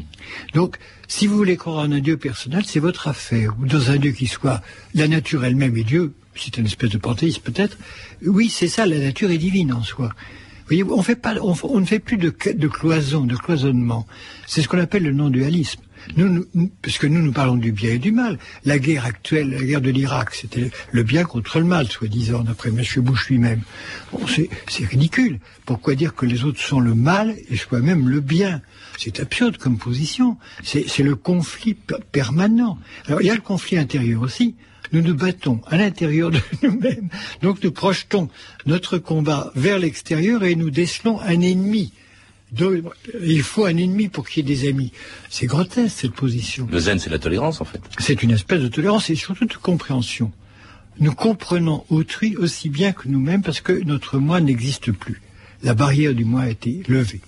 Donc, 0.53 0.77
si 1.07 1.27
vous 1.27 1.35
voulez 1.35 1.57
croire 1.57 1.79
en 1.79 1.91
un 1.91 1.99
Dieu 1.99 2.15
personnel, 2.17 2.63
c'est 2.65 2.79
votre 2.79 3.07
affaire, 3.07 3.55
ou 3.59 3.65
dans 3.65 3.89
un 3.89 3.97
Dieu 3.97 4.11
qui 4.11 4.27
soit 4.27 4.61
la 4.93 5.07
nature 5.07 5.43
elle-même 5.43 5.75
et 5.75 5.83
Dieu, 5.83 6.13
c'est 6.35 6.57
une 6.57 6.65
espèce 6.65 6.91
de 6.91 6.97
panthéisme 6.97 7.41
peut-être. 7.41 7.77
Oui, 8.25 8.49
c'est 8.49 8.67
ça, 8.67 8.85
la 8.85 8.99
nature 8.99 9.31
est 9.31 9.37
divine 9.37 9.73
en 9.73 9.83
soi. 9.83 10.09
Vous 10.09 10.77
voyez, 10.77 10.83
on, 10.83 11.01
fait 11.01 11.15
pas, 11.15 11.35
on, 11.41 11.79
ne 11.79 11.85
fait 11.85 11.99
plus 11.99 12.17
de, 12.17 12.33
de 12.53 12.67
cloison, 12.67 13.25
de 13.25 13.35
cloisonnement. 13.35 14.07
C'est 14.47 14.61
ce 14.61 14.69
qu'on 14.69 14.79
appelle 14.79 15.03
le 15.03 15.11
non-dualisme. 15.11 15.81
Nous, 16.15 16.45
puisque 16.81 17.05
nous, 17.05 17.21
nous 17.21 17.31
parlons 17.31 17.55
du 17.55 17.71
bien 17.71 17.93
et 17.93 17.99
du 17.99 18.11
mal. 18.11 18.37
La 18.65 18.79
guerre 18.79 19.05
actuelle, 19.05 19.49
la 19.49 19.63
guerre 19.63 19.81
de 19.81 19.89
l'Irak, 19.89 20.33
c'était 20.33 20.71
le 20.91 21.03
bien 21.03 21.23
contre 21.23 21.59
le 21.59 21.65
mal, 21.65 21.87
soi-disant, 21.87 22.43
d'après 22.43 22.69
M. 22.69 22.83
Bush 22.97 23.29
lui-même. 23.29 23.61
Bon, 24.11 24.25
c'est 24.27 24.85
ridicule. 24.85 25.39
Pourquoi 25.65 25.95
dire 25.95 26.15
que 26.15 26.25
les 26.25 26.43
autres 26.43 26.61
sont 26.61 26.79
le 26.79 26.95
mal 26.95 27.35
et 27.49 27.57
soi-même 27.57 28.09
le 28.09 28.19
bien? 28.19 28.61
C'est 28.97 29.19
absurde 29.19 29.57
comme 29.57 29.77
position. 29.77 30.37
C'est 30.63 30.99
le 30.99 31.15
conflit 31.15 31.75
permanent. 32.11 32.77
Alors, 33.07 33.21
il 33.21 33.27
y 33.27 33.31
a 33.31 33.35
le 33.35 33.41
conflit 33.41 33.77
intérieur 33.77 34.21
aussi. 34.21 34.55
Nous 34.93 35.01
nous 35.01 35.15
battons 35.15 35.61
à 35.67 35.77
l'intérieur 35.77 36.31
de 36.31 36.39
nous-mêmes. 36.63 37.09
Donc, 37.41 37.63
nous 37.63 37.71
projetons 37.71 38.29
notre 38.65 38.97
combat 38.97 39.51
vers 39.55 39.79
l'extérieur 39.79 40.43
et 40.43 40.55
nous 40.55 40.69
décelons 40.69 41.19
un 41.21 41.39
ennemi 41.39 41.93
il 43.21 43.43
faut 43.43 43.65
un 43.65 43.77
ennemi 43.77 44.09
pour 44.09 44.27
qu'il 44.27 44.47
y 44.47 44.51
ait 44.51 44.55
des 44.55 44.67
amis. 44.69 44.91
C'est 45.29 45.45
grotesque 45.45 45.97
cette 46.01 46.13
position. 46.13 46.67
Le 46.69 46.79
zen, 46.79 46.99
c'est 46.99 47.09
la 47.09 47.19
tolérance 47.19 47.61
en 47.61 47.65
fait. 47.65 47.81
C'est 47.99 48.23
une 48.23 48.31
espèce 48.31 48.61
de 48.61 48.67
tolérance 48.67 49.09
et 49.09 49.15
surtout 49.15 49.45
de 49.45 49.53
compréhension. 49.53 50.31
Nous 50.99 51.13
comprenons 51.13 51.85
autrui 51.89 52.35
aussi 52.35 52.69
bien 52.69 52.91
que 52.91 53.07
nous-mêmes 53.07 53.41
parce 53.41 53.61
que 53.61 53.71
notre 53.83 54.17
moi 54.17 54.41
n'existe 54.41 54.91
plus. 54.91 55.21
La 55.63 55.73
barrière 55.73 56.13
du 56.13 56.25
moi 56.25 56.41
a 56.41 56.49
été 56.49 56.83
levée. 56.87 57.21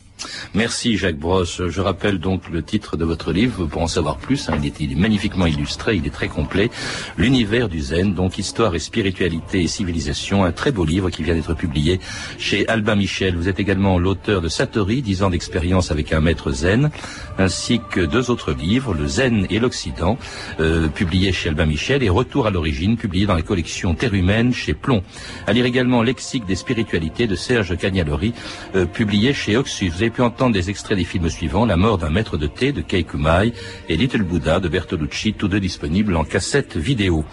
Merci 0.53 0.97
Jacques 0.97 1.17
Brosse. 1.17 1.61
Je 1.67 1.81
rappelle 1.81 2.19
donc 2.19 2.49
le 2.49 2.61
titre 2.63 2.97
de 2.97 3.05
votre 3.05 3.31
livre 3.31 3.65
pour 3.65 3.81
en 3.81 3.87
savoir 3.87 4.17
plus. 4.17 4.49
Hein. 4.49 4.57
Il, 4.79 4.91
est, 4.91 4.95
magnifiquement 4.95 5.45
illustré, 5.45 5.95
il 5.95 6.05
est 6.05 6.13
très 6.13 6.27
complet. 6.27 6.69
L'univers 7.17 7.69
du 7.69 7.81
zen, 7.81 8.13
donc 8.13 8.37
histoire 8.37 8.75
et 8.75 8.79
spiritualité 8.79 9.63
et 9.63 9.67
civilisation. 9.67 10.43
Un 10.43 10.51
très 10.51 10.71
beau 10.71 10.85
livre 10.85 11.09
qui 11.09 11.23
vient 11.23 11.35
d'être 11.35 11.53
publié 11.53 11.99
chez 12.37 12.67
Albin 12.67 12.95
Michel. 12.95 13.35
Vous 13.35 13.49
êtes 13.49 13.59
également 13.59 13.99
l'auteur 13.99 14.41
de 14.41 14.47
Satori, 14.47 15.01
10 15.01 15.23
ans 15.23 15.29
d'expérience 15.29 15.91
avec 15.91 16.13
un 16.13 16.19
maître 16.19 16.51
zen, 16.51 16.91
ainsi 17.37 17.81
que 17.91 18.01
deux 18.01 18.29
autres 18.29 18.51
livres, 18.51 18.93
Le 18.93 19.07
Zen 19.07 19.47
et 19.49 19.59
l'Occident, 19.59 20.17
euh, 20.59 20.87
publié 20.87 21.31
chez 21.31 21.49
Albin 21.49 21.65
Michel, 21.65 22.03
et 22.03 22.09
Retour 22.09 22.47
à 22.47 22.51
l'origine, 22.51 22.97
publié 22.97 23.25
dans 23.25 23.35
les 23.35 23.43
collections 23.43 23.95
Terre 23.95 24.13
humaine 24.13 24.53
chez 24.53 24.73
Plomb. 24.73 25.03
À 25.47 25.53
lire 25.53 25.65
également 25.65 26.03
Lexique 26.03 26.45
des 26.45 26.55
spiritualités 26.55 27.27
de 27.27 27.35
Serge 27.35 27.77
Cagnalori, 27.77 28.33
euh, 28.75 28.85
publié 28.85 29.33
chez 29.33 29.57
Oxus 29.57 29.91
pu 30.13 30.21
entendre 30.21 30.53
des 30.53 30.69
extraits 30.69 30.97
des 30.97 31.03
films 31.03 31.29
suivants, 31.29 31.65
La 31.65 31.75
mort 31.75 31.97
d'un 31.97 32.11
maître 32.11 32.37
de 32.37 32.45
thé 32.45 32.71
de 32.71 32.81
Kei 32.81 33.03
Kumai 33.03 33.51
et 33.89 33.97
Little 33.97 34.21
Buddha 34.21 34.59
de 34.59 34.69
Bertolucci, 34.69 35.33
tous 35.33 35.47
deux 35.47 35.59
disponibles 35.59 36.15
en 36.15 36.23
cassette 36.23 36.77
vidéo. 36.77 37.25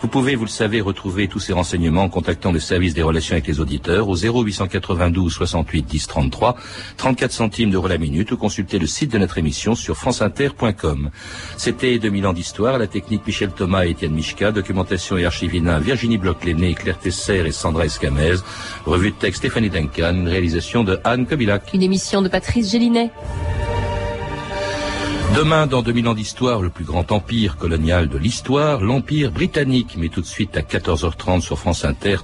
Vous 0.00 0.08
pouvez, 0.08 0.34
vous 0.34 0.46
le 0.46 0.50
savez, 0.50 0.80
retrouver 0.80 1.28
tous 1.28 1.38
ces 1.38 1.52
renseignements 1.52 2.04
en 2.04 2.08
contactant 2.08 2.50
le 2.50 2.58
service 2.58 2.94
des 2.94 3.02
relations 3.02 3.34
avec 3.34 3.46
les 3.46 3.60
auditeurs 3.60 4.08
au 4.08 4.16
0892 4.16 5.32
68 5.32 5.82
10 5.82 6.06
33, 6.08 6.56
34 6.96 7.30
centimes 7.30 7.70
d'euros 7.70 7.86
la 7.86 7.98
minute 7.98 8.32
ou 8.32 8.36
consulter 8.36 8.78
le 8.78 8.86
site 8.86 9.12
de 9.12 9.18
notre 9.18 9.38
émission 9.38 9.74
sur 9.74 9.96
franceinter.com. 9.96 11.10
C'était 11.56 11.98
2000 11.98 12.26
ans 12.26 12.32
d'histoire, 12.32 12.78
la 12.78 12.86
technique 12.86 13.26
Michel 13.26 13.50
Thomas 13.50 13.84
et 13.84 13.90
Étienne 13.90 14.14
Michka, 14.14 14.52
documentation 14.52 15.18
et 15.18 15.26
archivina 15.26 15.78
Virginie 15.78 16.18
Bloch-Léné, 16.18 16.74
Claire 16.74 16.98
Tesser 16.98 17.44
et 17.46 17.52
Sandra 17.52 17.84
Escamez, 17.84 18.36
revue 18.86 19.10
de 19.10 19.16
texte 19.16 19.42
Stéphanie 19.42 19.70
Duncan, 19.70 20.24
réalisation 20.24 20.82
de 20.84 20.98
Anne 21.04 21.26
Kobilac. 21.26 21.74
Une 21.74 21.82
émission 21.82 22.21
de 22.22 22.28
Patrice 22.28 22.70
Gélinet. 22.70 23.10
Demain, 25.34 25.66
dans 25.66 25.82
2000 25.82 26.08
ans 26.08 26.14
d'histoire, 26.14 26.60
le 26.60 26.68
plus 26.68 26.84
grand 26.84 27.10
empire 27.10 27.56
colonial 27.56 28.08
de 28.08 28.18
l'histoire, 28.18 28.82
l'empire 28.82 29.32
britannique. 29.32 29.96
Mais 29.96 30.08
tout 30.08 30.20
de 30.20 30.26
suite 30.26 30.56
à 30.56 30.60
14h30 30.60 31.40
sur 31.40 31.58
France 31.58 31.84
Inter. 31.84 32.16